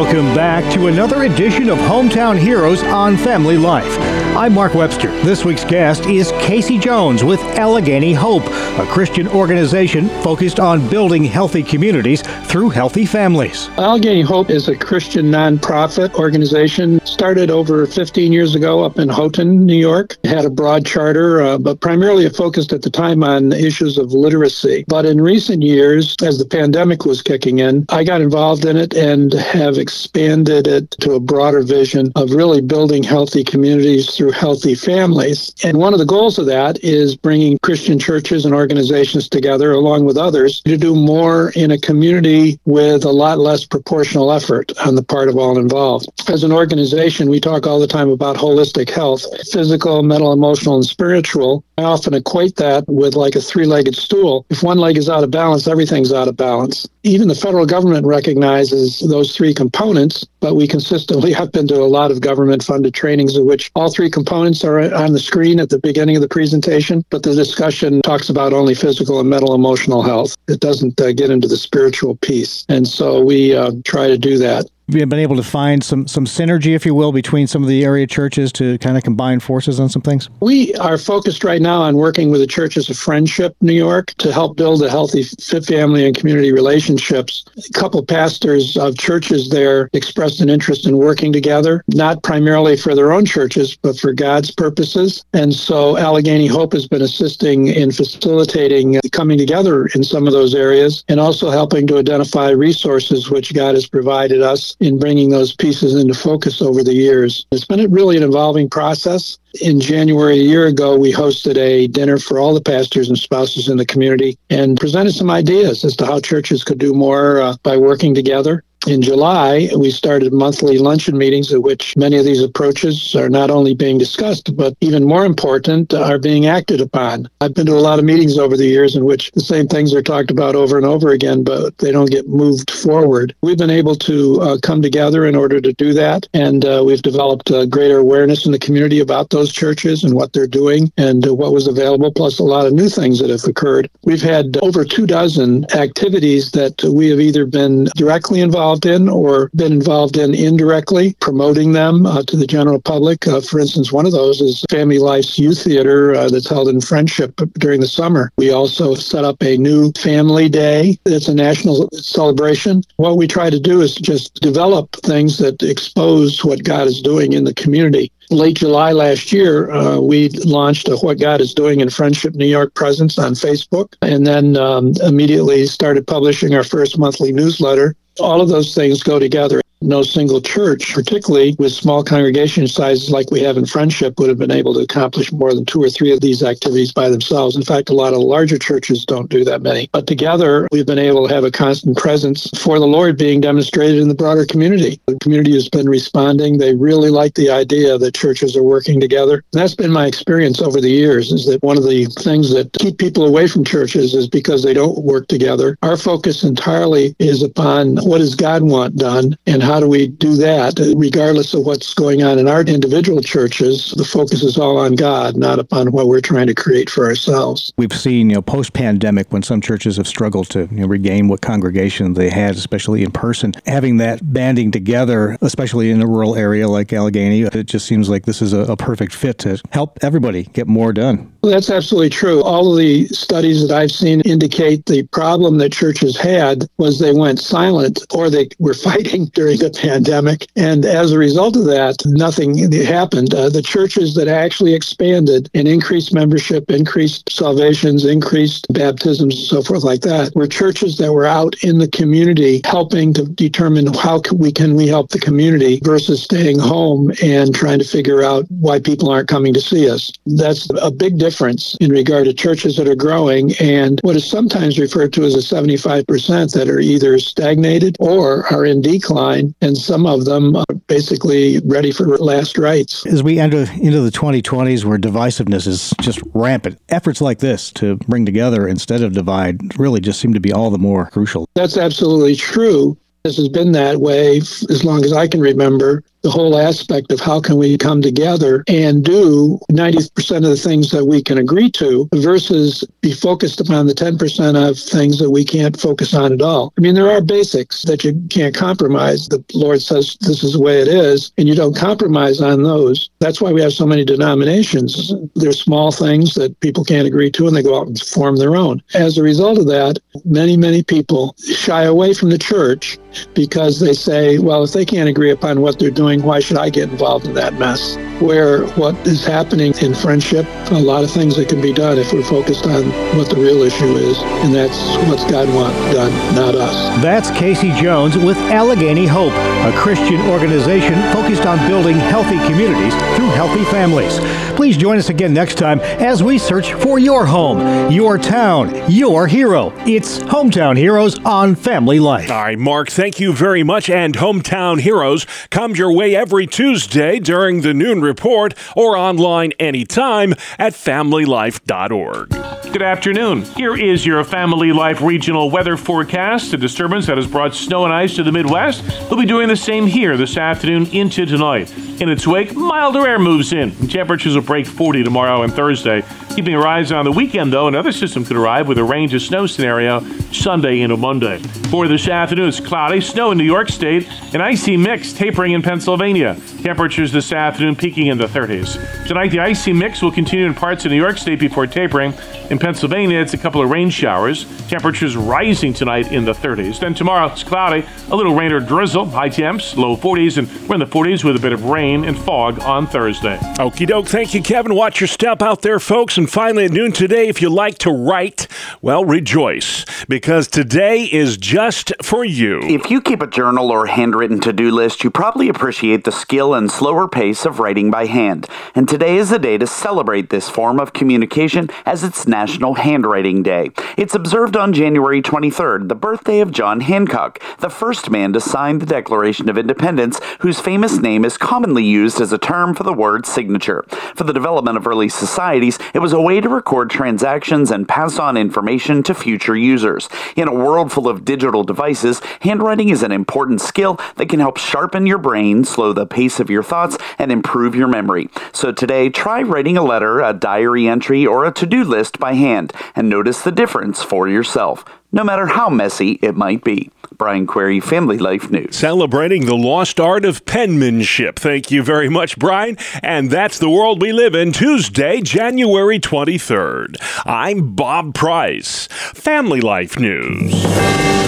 Welcome 0.00 0.34
back 0.34 0.72
to 0.72 0.86
another 0.86 1.24
edition 1.24 1.68
of 1.68 1.76
Hometown 1.76 2.38
Heroes 2.38 2.82
on 2.84 3.18
Family 3.18 3.58
Life. 3.58 4.09
I'm 4.36 4.54
Mark 4.54 4.74
Webster. 4.74 5.10
This 5.22 5.44
week's 5.44 5.64
guest 5.64 6.06
is 6.06 6.30
Casey 6.40 6.78
Jones 6.78 7.24
with 7.24 7.40
Allegheny 7.58 8.14
Hope, 8.14 8.44
a 8.78 8.86
Christian 8.86 9.26
organization 9.28 10.08
focused 10.22 10.60
on 10.60 10.88
building 10.88 11.24
healthy 11.24 11.64
communities 11.64 12.22
through 12.44 12.70
healthy 12.70 13.04
families. 13.04 13.68
Allegheny 13.76 14.22
Hope 14.22 14.48
is 14.48 14.68
a 14.68 14.76
Christian 14.76 15.26
nonprofit 15.32 16.14
organization 16.14 17.04
started 17.04 17.50
over 17.50 17.84
15 17.86 18.32
years 18.32 18.54
ago 18.54 18.84
up 18.84 18.98
in 18.98 19.08
Houghton, 19.08 19.66
New 19.66 19.76
York. 19.76 20.16
It 20.22 20.30
had 20.30 20.44
a 20.44 20.50
broad 20.50 20.86
charter, 20.86 21.42
uh, 21.42 21.58
but 21.58 21.80
primarily 21.80 22.24
it 22.24 22.36
focused 22.36 22.72
at 22.72 22.82
the 22.82 22.90
time 22.90 23.24
on 23.24 23.52
issues 23.52 23.98
of 23.98 24.12
literacy. 24.12 24.84
But 24.86 25.06
in 25.06 25.20
recent 25.20 25.62
years, 25.62 26.14
as 26.22 26.38
the 26.38 26.46
pandemic 26.46 27.04
was 27.04 27.20
kicking 27.20 27.58
in, 27.58 27.84
I 27.88 28.04
got 28.04 28.20
involved 28.20 28.64
in 28.64 28.76
it 28.76 28.94
and 28.94 29.34
have 29.34 29.76
expanded 29.76 30.68
it 30.68 30.92
to 31.00 31.14
a 31.14 31.20
broader 31.20 31.62
vision 31.62 32.12
of 32.14 32.30
really 32.30 32.60
building 32.60 33.02
healthy 33.02 33.42
communities 33.42 34.19
through 34.20 34.32
healthy 34.32 34.74
families. 34.74 35.50
And 35.64 35.78
one 35.78 35.94
of 35.94 35.98
the 35.98 36.04
goals 36.04 36.38
of 36.38 36.44
that 36.44 36.78
is 36.84 37.16
bringing 37.16 37.58
Christian 37.62 37.98
churches 37.98 38.44
and 38.44 38.54
organizations 38.54 39.30
together 39.30 39.72
along 39.72 40.04
with 40.04 40.18
others 40.18 40.60
to 40.66 40.76
do 40.76 40.94
more 40.94 41.52
in 41.56 41.70
a 41.70 41.78
community 41.78 42.60
with 42.66 43.06
a 43.06 43.12
lot 43.12 43.38
less 43.38 43.64
proportional 43.64 44.30
effort 44.30 44.72
on 44.84 44.94
the 44.94 45.02
part 45.02 45.30
of 45.30 45.38
all 45.38 45.56
involved. 45.56 46.06
As 46.28 46.44
an 46.44 46.52
organization, 46.52 47.30
we 47.30 47.40
talk 47.40 47.66
all 47.66 47.80
the 47.80 47.86
time 47.86 48.10
about 48.10 48.36
holistic 48.36 48.90
health, 48.90 49.24
physical, 49.50 50.02
mental, 50.02 50.34
emotional, 50.34 50.76
and 50.76 50.84
spiritual. 50.84 51.64
I 51.78 51.84
often 51.84 52.12
equate 52.12 52.56
that 52.56 52.84
with 52.88 53.14
like 53.14 53.36
a 53.36 53.40
three 53.40 53.64
legged 53.64 53.96
stool. 53.96 54.44
If 54.50 54.62
one 54.62 54.76
leg 54.76 54.98
is 54.98 55.08
out 55.08 55.24
of 55.24 55.30
balance, 55.30 55.66
everything's 55.66 56.12
out 56.12 56.28
of 56.28 56.36
balance. 56.36 56.86
Even 57.04 57.28
the 57.28 57.34
federal 57.34 57.64
government 57.64 58.04
recognizes 58.04 58.98
those 58.98 59.34
three 59.34 59.54
components, 59.54 60.26
but 60.40 60.54
we 60.54 60.66
consistently 60.66 61.32
have 61.40 61.52
been 61.52 61.68
to 61.68 61.76
a 61.76 61.84
lot 61.84 62.10
of 62.10 62.20
government 62.20 62.64
funded 62.64 62.94
trainings 62.94 63.36
in 63.36 63.46
which 63.46 63.70
all 63.74 63.90
three 63.90 64.10
components 64.10 64.64
are 64.64 64.80
on 64.94 65.12
the 65.12 65.20
screen 65.20 65.60
at 65.60 65.68
the 65.68 65.78
beginning 65.78 66.16
of 66.16 66.22
the 66.22 66.28
presentation, 66.28 67.04
but 67.10 67.22
the 67.22 67.34
discussion 67.34 68.00
talks 68.02 68.28
about 68.28 68.52
only 68.52 68.74
physical 68.74 69.20
and 69.20 69.30
mental 69.30 69.54
emotional 69.54 70.02
health. 70.02 70.36
It 70.48 70.60
doesn't 70.60 71.00
uh, 71.00 71.12
get 71.12 71.30
into 71.30 71.48
the 71.48 71.56
spiritual 71.56 72.16
piece. 72.16 72.64
And 72.68 72.86
so 72.88 73.22
we 73.22 73.54
uh, 73.54 73.72
try 73.84 74.08
to 74.08 74.18
do 74.18 74.38
that 74.38 74.66
been 74.90 75.14
able 75.14 75.36
to 75.36 75.42
find 75.42 75.82
some 75.82 76.06
some 76.06 76.24
synergy, 76.24 76.74
if 76.74 76.84
you 76.84 76.94
will, 76.94 77.12
between 77.12 77.46
some 77.46 77.62
of 77.62 77.68
the 77.68 77.84
area 77.84 78.06
churches 78.06 78.52
to 78.52 78.78
kind 78.78 78.96
of 78.96 79.02
combine 79.02 79.40
forces 79.40 79.80
on 79.80 79.88
some 79.88 80.02
things? 80.02 80.28
We 80.40 80.74
are 80.76 80.98
focused 80.98 81.44
right 81.44 81.62
now 81.62 81.82
on 81.82 81.96
working 81.96 82.30
with 82.30 82.40
the 82.40 82.46
Churches 82.46 82.90
of 82.90 82.96
Friendship 82.96 83.54
New 83.60 83.72
York 83.72 84.14
to 84.18 84.32
help 84.32 84.56
build 84.56 84.82
a 84.82 84.90
healthy 84.90 85.22
fit 85.22 85.64
family 85.64 86.06
and 86.06 86.16
community 86.16 86.52
relationships. 86.52 87.44
A 87.56 87.72
couple 87.72 88.04
pastors 88.04 88.76
of 88.76 88.98
churches 88.98 89.50
there 89.50 89.88
expressed 89.92 90.40
an 90.40 90.48
interest 90.48 90.86
in 90.86 90.98
working 90.98 91.32
together, 91.32 91.84
not 91.88 92.22
primarily 92.22 92.76
for 92.76 92.94
their 92.94 93.12
own 93.12 93.24
churches, 93.24 93.76
but 93.76 93.98
for 93.98 94.12
God's 94.12 94.50
purposes. 94.50 95.24
And 95.32 95.54
so 95.54 95.96
Allegheny 95.96 96.46
Hope 96.46 96.72
has 96.72 96.86
been 96.86 97.02
assisting 97.02 97.68
in 97.68 97.92
facilitating 97.92 98.96
uh, 98.96 99.00
coming 99.12 99.38
together 99.38 99.86
in 99.94 100.02
some 100.02 100.26
of 100.26 100.32
those 100.32 100.54
areas 100.54 101.04
and 101.08 101.20
also 101.20 101.50
helping 101.50 101.86
to 101.86 101.98
identify 101.98 102.50
resources 102.50 103.30
which 103.30 103.54
God 103.54 103.74
has 103.74 103.86
provided 103.86 104.42
us 104.42 104.76
in 104.80 104.98
bringing 104.98 105.30
those 105.30 105.54
pieces 105.54 105.94
into 105.94 106.14
focus 106.14 106.60
over 106.62 106.82
the 106.82 106.94
years. 106.94 107.46
It's 107.52 107.66
been 107.66 107.90
really 107.90 108.16
an 108.16 108.22
evolving 108.22 108.68
process. 108.68 109.38
In 109.60 109.80
January 109.80 110.40
a 110.40 110.42
year 110.42 110.66
ago, 110.66 110.96
we 110.96 111.12
hosted 111.12 111.56
a 111.56 111.86
dinner 111.88 112.18
for 112.18 112.38
all 112.38 112.54
the 112.54 112.60
pastors 112.60 113.08
and 113.08 113.18
spouses 113.18 113.68
in 113.68 113.76
the 113.76 113.86
community 113.86 114.38
and 114.48 114.78
presented 114.78 115.12
some 115.12 115.30
ideas 115.30 115.84
as 115.84 115.94
to 115.96 116.06
how 116.06 116.20
churches 116.20 116.64
could 116.64 116.78
do 116.78 116.94
more 116.94 117.40
uh, 117.40 117.56
by 117.62 117.76
working 117.76 118.14
together. 118.14 118.64
In 118.86 119.02
July, 119.02 119.68
we 119.76 119.90
started 119.90 120.32
monthly 120.32 120.78
luncheon 120.78 121.18
meetings 121.18 121.52
at 121.52 121.62
which 121.62 121.94
many 121.98 122.16
of 122.16 122.24
these 122.24 122.42
approaches 122.42 123.14
are 123.14 123.28
not 123.28 123.50
only 123.50 123.74
being 123.74 123.98
discussed, 123.98 124.56
but 124.56 124.74
even 124.80 125.04
more 125.04 125.26
important, 125.26 125.92
are 125.92 126.18
being 126.18 126.46
acted 126.46 126.80
upon. 126.80 127.28
I've 127.42 127.52
been 127.52 127.66
to 127.66 127.74
a 127.74 127.78
lot 127.78 127.98
of 127.98 128.06
meetings 128.06 128.38
over 128.38 128.56
the 128.56 128.66
years 128.66 128.96
in 128.96 129.04
which 129.04 129.32
the 129.32 129.42
same 129.42 129.68
things 129.68 129.92
are 129.92 130.02
talked 130.02 130.30
about 130.30 130.56
over 130.56 130.78
and 130.78 130.86
over 130.86 131.10
again, 131.10 131.44
but 131.44 131.76
they 131.76 131.92
don't 131.92 132.10
get 132.10 132.26
moved 132.26 132.70
forward. 132.70 133.34
We've 133.42 133.58
been 133.58 133.68
able 133.68 133.96
to 133.96 134.40
uh, 134.40 134.58
come 134.62 134.80
together 134.80 135.26
in 135.26 135.36
order 135.36 135.60
to 135.60 135.74
do 135.74 135.92
that, 135.92 136.26
and 136.32 136.64
uh, 136.64 136.82
we've 136.84 137.02
developed 137.02 137.50
uh, 137.50 137.66
greater 137.66 137.98
awareness 137.98 138.46
in 138.46 138.52
the 138.52 138.58
community 138.58 138.98
about 138.98 139.28
those 139.28 139.52
churches 139.52 140.04
and 140.04 140.14
what 140.14 140.32
they're 140.32 140.46
doing 140.46 140.90
and 140.96 141.28
uh, 141.28 141.34
what 141.34 141.52
was 141.52 141.66
available, 141.66 142.10
plus 142.10 142.38
a 142.38 142.44
lot 142.44 142.64
of 142.64 142.72
new 142.72 142.88
things 142.88 143.18
that 143.18 143.28
have 143.28 143.44
occurred. 143.44 143.90
We've 144.04 144.22
had 144.22 144.56
over 144.62 144.86
two 144.86 145.06
dozen 145.06 145.70
activities 145.74 146.52
that 146.52 146.82
we 146.82 147.10
have 147.10 147.20
either 147.20 147.44
been 147.44 147.84
directly 147.94 148.40
involved 148.40 148.69
involved 148.70 148.86
in 148.86 149.08
or 149.08 149.50
been 149.56 149.72
involved 149.72 150.16
in 150.16 150.32
indirectly, 150.32 151.16
promoting 151.20 151.72
them 151.72 152.06
uh, 152.06 152.22
to 152.22 152.36
the 152.36 152.46
general 152.46 152.80
public. 152.80 153.26
Uh, 153.26 153.40
for 153.40 153.58
instance, 153.58 153.90
one 153.90 154.06
of 154.06 154.12
those 154.12 154.40
is 154.40 154.64
Family 154.70 155.00
Life's 155.00 155.38
Youth 155.38 155.64
Theater 155.64 156.14
uh, 156.14 156.28
that's 156.28 156.48
held 156.48 156.68
in 156.68 156.80
Friendship 156.80 157.34
during 157.54 157.80
the 157.80 157.88
summer. 157.88 158.30
We 158.36 158.50
also 158.50 158.94
set 158.94 159.24
up 159.24 159.42
a 159.42 159.56
new 159.56 159.90
Family 159.98 160.48
Day. 160.48 160.98
It's 161.04 161.26
a 161.26 161.34
national 161.34 161.88
celebration. 161.92 162.82
What 162.96 163.16
we 163.16 163.26
try 163.26 163.50
to 163.50 163.58
do 163.58 163.80
is 163.80 163.96
just 163.96 164.34
develop 164.34 164.94
things 165.02 165.38
that 165.38 165.60
expose 165.62 166.44
what 166.44 166.62
God 166.62 166.86
is 166.86 167.02
doing 167.02 167.32
in 167.32 167.44
the 167.44 167.54
community 167.54 168.12
late 168.30 168.56
July 168.56 168.92
last 168.92 169.32
year, 169.32 169.70
uh, 169.70 170.00
we 170.00 170.28
launched 170.44 170.88
a 170.88 170.96
What 170.96 171.18
God 171.18 171.40
is 171.40 171.52
Doing 171.52 171.80
in 171.80 171.90
Friendship 171.90 172.34
New 172.34 172.46
York 172.46 172.74
presence 172.74 173.18
on 173.18 173.32
Facebook, 173.32 173.94
and 174.02 174.26
then 174.26 174.56
um, 174.56 174.92
immediately 175.02 175.66
started 175.66 176.06
publishing 176.06 176.54
our 176.54 176.64
first 176.64 176.98
monthly 176.98 177.32
newsletter 177.32 177.96
all 178.18 178.40
of 178.40 178.48
those 178.48 178.74
things 178.74 179.02
go 179.02 179.18
together 179.18 179.60
no 179.80 180.02
single 180.02 180.40
church, 180.40 180.94
particularly 180.94 181.56
with 181.58 181.72
small 181.72 182.04
congregation 182.04 182.66
sizes 182.68 183.10
like 183.10 183.30
we 183.30 183.40
have 183.40 183.56
in 183.56 183.66
Friendship, 183.66 184.18
would 184.18 184.28
have 184.28 184.38
been 184.38 184.50
able 184.50 184.74
to 184.74 184.80
accomplish 184.80 185.32
more 185.32 185.54
than 185.54 185.64
two 185.64 185.82
or 185.82 185.90
three 185.90 186.12
of 186.12 186.20
these 186.20 186.42
activities 186.42 186.92
by 186.92 187.08
themselves. 187.08 187.56
In 187.56 187.62
fact, 187.62 187.88
a 187.88 187.94
lot 187.94 188.12
of 188.12 188.20
larger 188.20 188.58
churches 188.58 189.04
don't 189.04 189.30
do 189.30 189.44
that 189.44 189.62
many. 189.62 189.88
But 189.92 190.06
together, 190.06 190.68
we've 190.70 190.86
been 190.86 190.98
able 190.98 191.26
to 191.26 191.34
have 191.34 191.44
a 191.44 191.50
constant 191.50 191.96
presence 191.96 192.48
for 192.58 192.78
the 192.78 192.86
Lord 192.86 193.16
being 193.16 193.40
demonstrated 193.40 194.00
in 194.00 194.08
the 194.08 194.14
broader 194.14 194.44
community. 194.44 195.00
The 195.06 195.18
community 195.18 195.52
has 195.54 195.68
been 195.68 195.88
responding. 195.88 196.58
They 196.58 196.74
really 196.74 197.10
like 197.10 197.34
the 197.34 197.50
idea 197.50 197.98
that 197.98 198.14
churches 198.14 198.56
are 198.56 198.62
working 198.62 199.00
together. 199.00 199.44
And 199.52 199.60
that's 199.60 199.74
been 199.74 199.92
my 199.92 200.06
experience 200.06 200.60
over 200.60 200.80
the 200.80 200.90
years 200.90 201.32
is 201.32 201.46
that 201.46 201.62
one 201.62 201.76
of 201.76 201.84
the 201.84 202.06
things 202.20 202.52
that 202.52 202.72
keep 202.74 202.98
people 202.98 203.24
away 203.24 203.46
from 203.46 203.64
churches 203.64 204.14
is 204.14 204.28
because 204.28 204.62
they 204.62 204.74
don't 204.74 205.04
work 205.04 205.28
together. 205.28 205.76
Our 205.82 205.96
focus 205.96 206.44
entirely 206.44 207.14
is 207.18 207.42
upon 207.42 207.96
what 207.98 208.18
does 208.18 208.34
God 208.34 208.62
want 208.62 208.96
done 208.96 209.36
and 209.46 209.62
do 209.78 209.86
we 209.86 210.08
do 210.08 210.34
that? 210.36 210.80
Regardless 210.96 211.54
of 211.54 211.64
what's 211.64 211.94
going 211.94 212.22
on 212.22 212.38
in 212.38 212.48
our 212.48 212.62
individual 212.62 213.20
churches, 213.20 213.92
the 213.96 214.04
focus 214.04 214.42
is 214.42 214.58
all 214.58 214.78
on 214.78 214.94
God, 214.94 215.36
not 215.36 215.58
upon 215.58 215.92
what 215.92 216.08
we're 216.08 216.20
trying 216.20 216.46
to 216.46 216.54
create 216.54 216.90
for 216.90 217.06
ourselves. 217.06 217.72
We've 217.76 217.92
seen, 217.92 218.30
you 218.30 218.36
know, 218.36 218.42
post-pandemic 218.42 219.32
when 219.32 219.42
some 219.42 219.60
churches 219.60 219.98
have 219.98 220.08
struggled 220.08 220.48
to 220.50 220.60
you 220.72 220.80
know, 220.80 220.86
regain 220.86 221.28
what 221.28 221.42
congregation 221.42 222.14
they 222.14 222.30
had, 222.30 222.56
especially 222.56 223.04
in 223.04 223.12
person. 223.12 223.52
Having 223.66 223.98
that 223.98 224.32
banding 224.32 224.70
together, 224.70 225.36
especially 225.42 225.90
in 225.90 226.02
a 226.02 226.06
rural 226.06 226.34
area 226.34 226.68
like 226.68 226.88
Allegany, 226.88 227.54
it 227.54 227.64
just 227.66 227.86
seems 227.86 228.08
like 228.08 228.24
this 228.24 228.42
is 228.42 228.52
a, 228.52 228.60
a 228.60 228.76
perfect 228.76 229.12
fit 229.12 229.38
to 229.38 229.60
help 229.72 229.98
everybody 230.02 230.44
get 230.44 230.66
more 230.66 230.92
done. 230.92 231.30
Well, 231.42 231.52
that's 231.52 231.70
absolutely 231.70 232.10
true. 232.10 232.42
All 232.42 232.72
of 232.72 232.78
the 232.78 233.06
studies 233.08 233.66
that 233.66 233.74
I've 233.74 233.90
seen 233.90 234.20
indicate 234.22 234.86
the 234.86 235.04
problem 235.04 235.58
that 235.58 235.72
churches 235.72 236.16
had 236.16 236.68
was 236.76 236.98
they 236.98 237.12
went 237.12 237.38
silent 237.38 238.00
or 238.12 238.28
they 238.28 238.48
were 238.58 238.74
fighting 238.90 239.26
during 239.26 239.59
the 239.60 239.70
pandemic. 239.70 240.48
And 240.56 240.84
as 240.84 241.12
a 241.12 241.18
result 241.18 241.56
of 241.56 241.64
that, 241.66 241.96
nothing 242.06 242.72
happened. 242.72 243.34
Uh, 243.34 243.48
the 243.48 243.62
churches 243.62 244.14
that 244.14 244.26
actually 244.26 244.74
expanded 244.74 245.50
and 245.54 245.68
increased 245.68 246.12
membership, 246.12 246.70
increased 246.70 247.30
salvations, 247.30 248.04
increased 248.04 248.66
baptisms, 248.72 249.34
and 249.34 249.46
so 249.46 249.62
forth 249.62 249.84
like 249.84 250.00
that, 250.00 250.34
were 250.34 250.46
churches 250.46 250.96
that 250.96 251.12
were 251.12 251.26
out 251.26 251.54
in 251.62 251.78
the 251.78 251.88
community 251.88 252.62
helping 252.64 253.12
to 253.14 253.24
determine 253.24 253.92
how 253.94 254.18
can 254.20 254.38
we 254.38 254.50
can 254.50 254.74
we 254.74 254.86
help 254.86 255.10
the 255.10 255.20
community 255.20 255.80
versus 255.84 256.22
staying 256.22 256.58
home 256.58 257.12
and 257.22 257.54
trying 257.54 257.78
to 257.78 257.84
figure 257.84 258.22
out 258.22 258.46
why 258.48 258.80
people 258.80 259.10
aren't 259.10 259.28
coming 259.28 259.52
to 259.52 259.60
see 259.60 259.88
us. 259.88 260.10
That's 260.26 260.68
a 260.80 260.90
big 260.90 261.18
difference 261.18 261.76
in 261.80 261.90
regard 261.90 262.24
to 262.24 262.32
churches 262.32 262.76
that 262.76 262.88
are 262.88 262.94
growing 262.96 263.52
and 263.60 264.00
what 264.02 264.16
is 264.16 264.28
sometimes 264.28 264.78
referred 264.78 265.12
to 265.14 265.24
as 265.24 265.34
a 265.34 265.54
75% 265.54 266.52
that 266.54 266.68
are 266.68 266.80
either 266.80 267.18
stagnated 267.18 267.96
or 268.00 268.46
are 268.52 268.64
in 268.64 268.80
decline 268.80 269.49
and 269.60 269.76
some 269.76 270.06
of 270.06 270.24
them 270.24 270.56
are 270.56 270.74
basically 270.86 271.60
ready 271.64 271.92
for 271.92 272.16
last 272.18 272.58
rites. 272.58 273.06
As 273.06 273.22
we 273.22 273.38
enter 273.38 273.66
into 273.80 274.00
the 274.00 274.10
2020s 274.10 274.84
where 274.84 274.98
divisiveness 274.98 275.66
is 275.66 275.92
just 276.00 276.20
rampant, 276.34 276.78
efforts 276.88 277.20
like 277.20 277.38
this 277.38 277.70
to 277.72 277.96
bring 278.08 278.26
together 278.26 278.66
instead 278.66 279.02
of 279.02 279.12
divide 279.12 279.78
really 279.78 280.00
just 280.00 280.20
seem 280.20 280.34
to 280.34 280.40
be 280.40 280.52
all 280.52 280.70
the 280.70 280.78
more 280.78 281.06
crucial. 281.10 281.48
That's 281.54 281.76
absolutely 281.76 282.36
true. 282.36 282.96
This 283.24 283.36
has 283.36 283.48
been 283.48 283.72
that 283.72 284.00
way 284.00 284.38
as 284.38 284.84
long 284.84 285.04
as 285.04 285.12
I 285.12 285.28
can 285.28 285.40
remember 285.40 286.02
the 286.22 286.30
whole 286.30 286.58
aspect 286.58 287.10
of 287.12 287.20
how 287.20 287.40
can 287.40 287.56
we 287.56 287.78
come 287.78 288.02
together 288.02 288.64
and 288.68 289.04
do 289.04 289.58
90% 289.70 290.36
of 290.36 290.42
the 290.42 290.56
things 290.56 290.90
that 290.90 291.06
we 291.06 291.22
can 291.22 291.38
agree 291.38 291.70
to 291.70 292.08
versus 292.14 292.84
be 293.00 293.12
focused 293.12 293.60
upon 293.60 293.86
the 293.86 293.94
10% 293.94 294.68
of 294.68 294.78
things 294.78 295.18
that 295.18 295.30
we 295.30 295.44
can't 295.44 295.78
focus 295.80 296.14
on 296.14 296.32
at 296.32 296.42
all. 296.42 296.72
I 296.76 296.80
mean, 296.80 296.94
there 296.94 297.10
are 297.10 297.20
basics 297.20 297.82
that 297.84 298.04
you 298.04 298.20
can't 298.30 298.54
compromise. 298.54 299.28
The 299.28 299.44
Lord 299.54 299.80
says 299.82 300.16
this 300.20 300.42
is 300.44 300.52
the 300.52 300.60
way 300.60 300.80
it 300.80 300.88
is, 300.88 301.32
and 301.38 301.48
you 301.48 301.54
don't 301.54 301.76
compromise 301.76 302.40
on 302.40 302.62
those. 302.62 303.10
That's 303.20 303.40
why 303.40 303.52
we 303.52 303.62
have 303.62 303.72
so 303.72 303.86
many 303.86 304.04
denominations. 304.04 305.12
There's 305.34 305.60
small 305.60 305.92
things 305.92 306.34
that 306.34 306.58
people 306.60 306.84
can't 306.84 307.06
agree 307.06 307.30
to, 307.32 307.46
and 307.46 307.56
they 307.56 307.62
go 307.62 307.80
out 307.80 307.86
and 307.86 308.00
form 308.00 308.36
their 308.36 308.56
own. 308.56 308.82
As 308.94 309.16
a 309.16 309.22
result 309.22 309.58
of 309.58 309.66
that, 309.66 309.98
many, 310.24 310.56
many 310.56 310.82
people 310.82 311.34
shy 311.38 311.84
away 311.84 312.14
from 312.14 312.30
the 312.30 312.38
church 312.38 312.98
because 313.34 313.80
they 313.80 313.92
say, 313.92 314.38
well, 314.38 314.64
if 314.64 314.72
they 314.72 314.84
can't 314.84 315.08
agree 315.08 315.30
upon 315.30 315.60
what 315.60 315.78
they're 315.78 315.90
doing, 315.90 316.09
why 316.18 316.40
should 316.40 316.56
I 316.56 316.70
get 316.70 316.90
involved 316.90 317.26
in 317.26 317.34
that 317.34 317.54
mess? 317.54 317.96
Where 318.20 318.66
what 318.74 318.96
is 319.06 319.24
happening 319.24 319.72
in 319.80 319.94
friendship, 319.94 320.46
a 320.70 320.74
lot 320.74 321.04
of 321.04 321.10
things 321.10 321.36
that 321.36 321.48
can 321.48 321.60
be 321.60 321.72
done 321.72 321.98
if 321.98 322.12
we're 322.12 322.24
focused 322.24 322.66
on 322.66 322.90
what 323.16 323.30
the 323.30 323.36
real 323.36 323.62
issue 323.62 323.96
is, 323.96 324.18
and 324.42 324.54
that's 324.54 324.96
what's 325.08 325.24
God 325.30 325.48
wants 325.54 325.78
done, 325.94 326.12
not 326.34 326.54
us. 326.54 327.02
That's 327.02 327.30
Casey 327.30 327.72
Jones 327.80 328.16
with 328.16 328.36
Allegheny 328.36 329.06
Hope, 329.06 329.32
a 329.32 329.72
Christian 329.78 330.20
organization 330.22 330.94
focused 331.12 331.46
on 331.46 331.58
building 331.68 331.96
healthy 331.96 332.38
communities 332.46 332.94
through 333.16 333.30
healthy 333.30 333.64
families. 333.66 334.18
Please 334.56 334.76
join 334.76 334.98
us 334.98 335.08
again 335.08 335.32
next 335.32 335.56
time 335.56 335.80
as 335.80 336.22
we 336.22 336.36
search 336.36 336.74
for 336.74 336.98
your 336.98 337.24
home, 337.24 337.90
your 337.90 338.18
town, 338.18 338.90
your 338.90 339.26
hero. 339.26 339.72
It's 339.86 340.18
Hometown 340.18 340.76
Heroes 340.76 341.18
on 341.24 341.54
Family 341.54 341.98
Life. 341.98 342.30
All 342.30 342.42
right, 342.42 342.58
Mark, 342.58 342.90
thank 342.90 343.20
you 343.20 343.32
very 343.32 343.62
much. 343.62 343.88
And 343.88 344.16
Hometown 344.16 344.80
Heroes 344.80 345.26
comes 345.50 345.78
your 345.78 345.92
way 345.92 345.99
every 346.08 346.46
Tuesday 346.46 347.18
during 347.18 347.60
the 347.60 347.74
noon 347.74 348.00
report 348.00 348.54
or 348.76 348.96
online 348.96 349.52
anytime 349.58 350.32
at 350.58 350.72
familylife.org. 350.72 352.59
Good 352.72 352.82
afternoon. 352.82 353.42
Here 353.56 353.76
is 353.76 354.06
your 354.06 354.22
Family 354.22 354.70
Life 354.70 355.02
regional 355.02 355.50
weather 355.50 355.76
forecast. 355.76 356.54
A 356.54 356.56
disturbance 356.56 357.04
that 357.06 357.16
has 357.16 357.26
brought 357.26 357.52
snow 357.52 357.84
and 357.84 357.92
ice 357.92 358.14
to 358.14 358.22
the 358.22 358.30
Midwest 358.30 358.84
will 359.10 359.16
be 359.16 359.26
doing 359.26 359.48
the 359.48 359.56
same 359.56 359.88
here 359.88 360.16
this 360.16 360.36
afternoon 360.36 360.86
into 360.92 361.26
tonight. 361.26 361.76
In 362.00 362.08
its 362.08 362.28
wake, 362.28 362.54
milder 362.54 363.06
air 363.06 363.18
moves 363.18 363.52
in. 363.52 363.72
Temperatures 363.88 364.36
will 364.36 364.42
break 364.42 364.66
40 364.68 365.02
tomorrow 365.02 365.42
and 365.42 365.52
Thursday. 365.52 366.04
Keeping 366.30 366.54
our 366.54 366.66
eyes 366.66 366.92
on 366.92 367.04
the 367.04 367.10
weekend, 367.10 367.52
though, 367.52 367.66
another 367.66 367.90
system 367.90 368.24
could 368.24 368.36
arrive 368.36 368.68
with 368.68 368.78
a 368.78 368.84
range 368.84 369.12
of 369.14 369.20
snow 369.20 369.46
scenario 369.46 370.00
Sunday 370.32 370.80
into 370.80 370.96
Monday. 370.96 371.38
For 371.70 371.88
this 371.88 372.08
afternoon, 372.08 372.48
it's 372.48 372.60
cloudy, 372.60 373.00
snow 373.00 373.32
in 373.32 373.38
New 373.38 373.44
York 373.44 373.68
State, 373.68 374.08
an 374.32 374.40
icy 374.40 374.76
mix 374.76 375.12
tapering 375.12 375.52
in 375.52 375.60
Pennsylvania. 375.60 376.40
Temperatures 376.62 377.10
this 377.10 377.32
afternoon 377.32 377.74
peaking 377.74 378.06
in 378.06 378.16
the 378.16 378.26
30s. 378.26 379.06
Tonight, 379.06 379.28
the 379.28 379.40
icy 379.40 379.72
mix 379.72 380.00
will 380.00 380.12
continue 380.12 380.46
in 380.46 380.54
parts 380.54 380.84
of 380.84 380.92
New 380.92 380.96
York 380.96 381.18
State 381.18 381.40
before 381.40 381.66
tapering. 381.66 382.14
In 382.48 382.58
Pennsylvania, 382.60 383.18
it's 383.18 383.32
a 383.32 383.38
couple 383.38 383.62
of 383.62 383.70
rain 383.70 383.88
showers. 383.88 384.44
Temperatures 384.68 385.16
rising 385.16 385.72
tonight 385.72 386.12
in 386.12 386.24
the 386.24 386.32
30s. 386.32 386.78
Then 386.78 386.94
tomorrow, 386.94 387.32
it's 387.32 387.42
cloudy, 387.42 387.86
a 388.10 388.14
little 388.14 388.34
rain 388.34 388.52
or 388.52 388.60
drizzle, 388.60 389.06
high 389.06 389.30
temps, 389.30 389.76
low 389.76 389.96
40s, 389.96 390.36
and 390.36 390.68
we're 390.68 390.74
in 390.74 390.80
the 390.80 390.86
40s 390.86 391.24
with 391.24 391.36
a 391.36 391.38
bit 391.38 391.52
of 391.52 391.64
rain 391.64 392.04
and 392.04 392.18
fog 392.18 392.60
on 392.60 392.86
Thursday. 392.86 393.38
Okie 393.56 393.86
doke. 393.86 394.06
Thank 394.06 394.34
you, 394.34 394.42
Kevin. 394.42 394.74
Watch 394.74 395.00
your 395.00 395.08
step 395.08 395.40
out 395.40 395.62
there, 395.62 395.80
folks. 395.80 396.18
And 396.18 396.30
finally, 396.30 396.66
at 396.66 396.70
noon 396.70 396.92
today, 396.92 397.28
if 397.28 397.40
you 397.40 397.48
like 397.48 397.78
to 397.78 397.90
write, 397.90 398.46
well, 398.82 399.04
rejoice 399.04 399.86
because 400.06 400.46
today 400.46 401.04
is 401.04 401.38
just 401.38 401.92
for 402.02 402.24
you. 402.24 402.60
If 402.62 402.90
you 402.90 403.00
keep 403.00 403.22
a 403.22 403.26
journal 403.26 403.70
or 403.70 403.86
handwritten 403.86 404.38
to 404.40 404.52
do 404.52 404.70
list, 404.70 405.02
you 405.02 405.10
probably 405.10 405.48
appreciate 405.48 406.04
the 406.04 406.12
skill 406.12 406.54
and 406.54 406.70
slower 406.70 407.08
pace 407.08 407.46
of 407.46 407.58
writing 407.58 407.90
by 407.90 408.06
hand. 408.06 408.46
And 408.74 408.86
today 408.86 409.16
is 409.16 409.30
the 409.30 409.38
day 409.38 409.56
to 409.56 409.66
celebrate 409.66 410.28
this 410.28 410.50
form 410.50 410.78
of 410.78 410.92
communication 410.92 411.70
as 411.86 412.04
it's 412.04 412.26
National 412.50 412.74
Handwriting 412.74 413.44
Day. 413.44 413.70
It's 413.96 414.16
observed 414.16 414.56
on 414.56 414.72
January 414.72 415.22
23rd, 415.22 415.88
the 415.88 415.94
birthday 415.94 416.40
of 416.40 416.50
John 416.50 416.80
Hancock, 416.80 417.40
the 417.60 417.70
first 417.70 418.10
man 418.10 418.32
to 418.32 418.40
sign 418.40 418.80
the 418.80 418.86
Declaration 418.86 419.48
of 419.48 419.56
Independence, 419.56 420.20
whose 420.40 420.58
famous 420.58 420.98
name 420.98 421.24
is 421.24 421.38
commonly 421.38 421.84
used 421.84 422.20
as 422.20 422.32
a 422.32 422.38
term 422.38 422.74
for 422.74 422.82
the 422.82 422.92
word 422.92 423.24
signature. 423.24 423.84
For 424.16 424.24
the 424.24 424.32
development 424.32 424.76
of 424.76 424.88
early 424.88 425.08
societies, 425.08 425.78
it 425.94 426.00
was 426.00 426.12
a 426.12 426.20
way 426.20 426.40
to 426.40 426.48
record 426.48 426.90
transactions 426.90 427.70
and 427.70 427.88
pass 427.88 428.18
on 428.18 428.36
information 428.36 429.04
to 429.04 429.14
future 429.14 429.56
users. 429.56 430.08
In 430.34 430.48
a 430.48 430.52
world 430.52 430.90
full 430.90 431.08
of 431.08 431.24
digital 431.24 431.62
devices, 431.62 432.20
handwriting 432.40 432.88
is 432.88 433.04
an 433.04 433.12
important 433.12 433.60
skill 433.60 434.00
that 434.16 434.28
can 434.28 434.40
help 434.40 434.56
sharpen 434.58 435.06
your 435.06 435.18
brain, 435.18 435.62
slow 435.62 435.92
the 435.92 436.04
pace 436.04 436.40
of 436.40 436.50
your 436.50 436.64
thoughts, 436.64 436.98
and 437.16 437.30
improve 437.30 437.76
your 437.76 437.86
memory. 437.86 438.28
So 438.52 438.72
today, 438.72 439.08
try 439.08 439.40
writing 439.40 439.76
a 439.76 439.84
letter, 439.84 440.20
a 440.20 440.32
diary 440.32 440.88
entry, 440.88 441.24
or 441.24 441.44
a 441.44 441.52
to 441.52 441.64
do 441.64 441.84
list 441.84 442.18
by 442.18 442.39
hand 442.40 442.72
and 442.96 443.08
notice 443.08 443.42
the 443.42 443.52
difference 443.52 444.02
for 444.02 444.28
yourself, 444.28 444.84
no 445.12 445.22
matter 445.22 445.46
how 445.46 445.68
messy 445.68 446.18
it 446.22 446.34
might 446.34 446.64
be. 446.64 446.90
Brian 447.16 447.46
Query, 447.46 447.80
Family 447.80 448.16
Life 448.16 448.50
News. 448.50 448.74
Celebrating 448.74 449.44
the 449.44 449.54
lost 449.54 450.00
art 450.00 450.24
of 450.24 450.46
penmanship. 450.46 451.38
Thank 451.38 451.70
you 451.70 451.82
very 451.82 452.08
much, 452.08 452.38
Brian. 452.38 452.78
And 453.02 453.30
that's 453.30 453.58
the 453.58 453.68
world 453.68 454.00
we 454.00 454.10
live 454.12 454.34
in 454.34 454.52
Tuesday, 454.52 455.20
January 455.20 456.00
23rd. 456.00 456.96
I'm 457.26 457.74
Bob 457.74 458.14
Price, 458.14 458.86
Family 458.86 459.60
Life 459.60 459.98
News. 459.98 460.54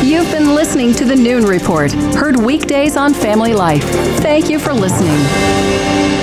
You've 0.03 0.31
been 0.33 0.55
listening 0.55 0.95
to 0.95 1.05
the 1.05 1.15
Noon 1.15 1.45
Report, 1.45 1.93
heard 1.93 2.37
weekdays 2.37 2.97
on 2.97 3.13
Family 3.13 3.53
Life. 3.53 3.85
Thank 4.21 4.49
you 4.49 4.59
for 4.59 4.73
listening. 4.73 6.22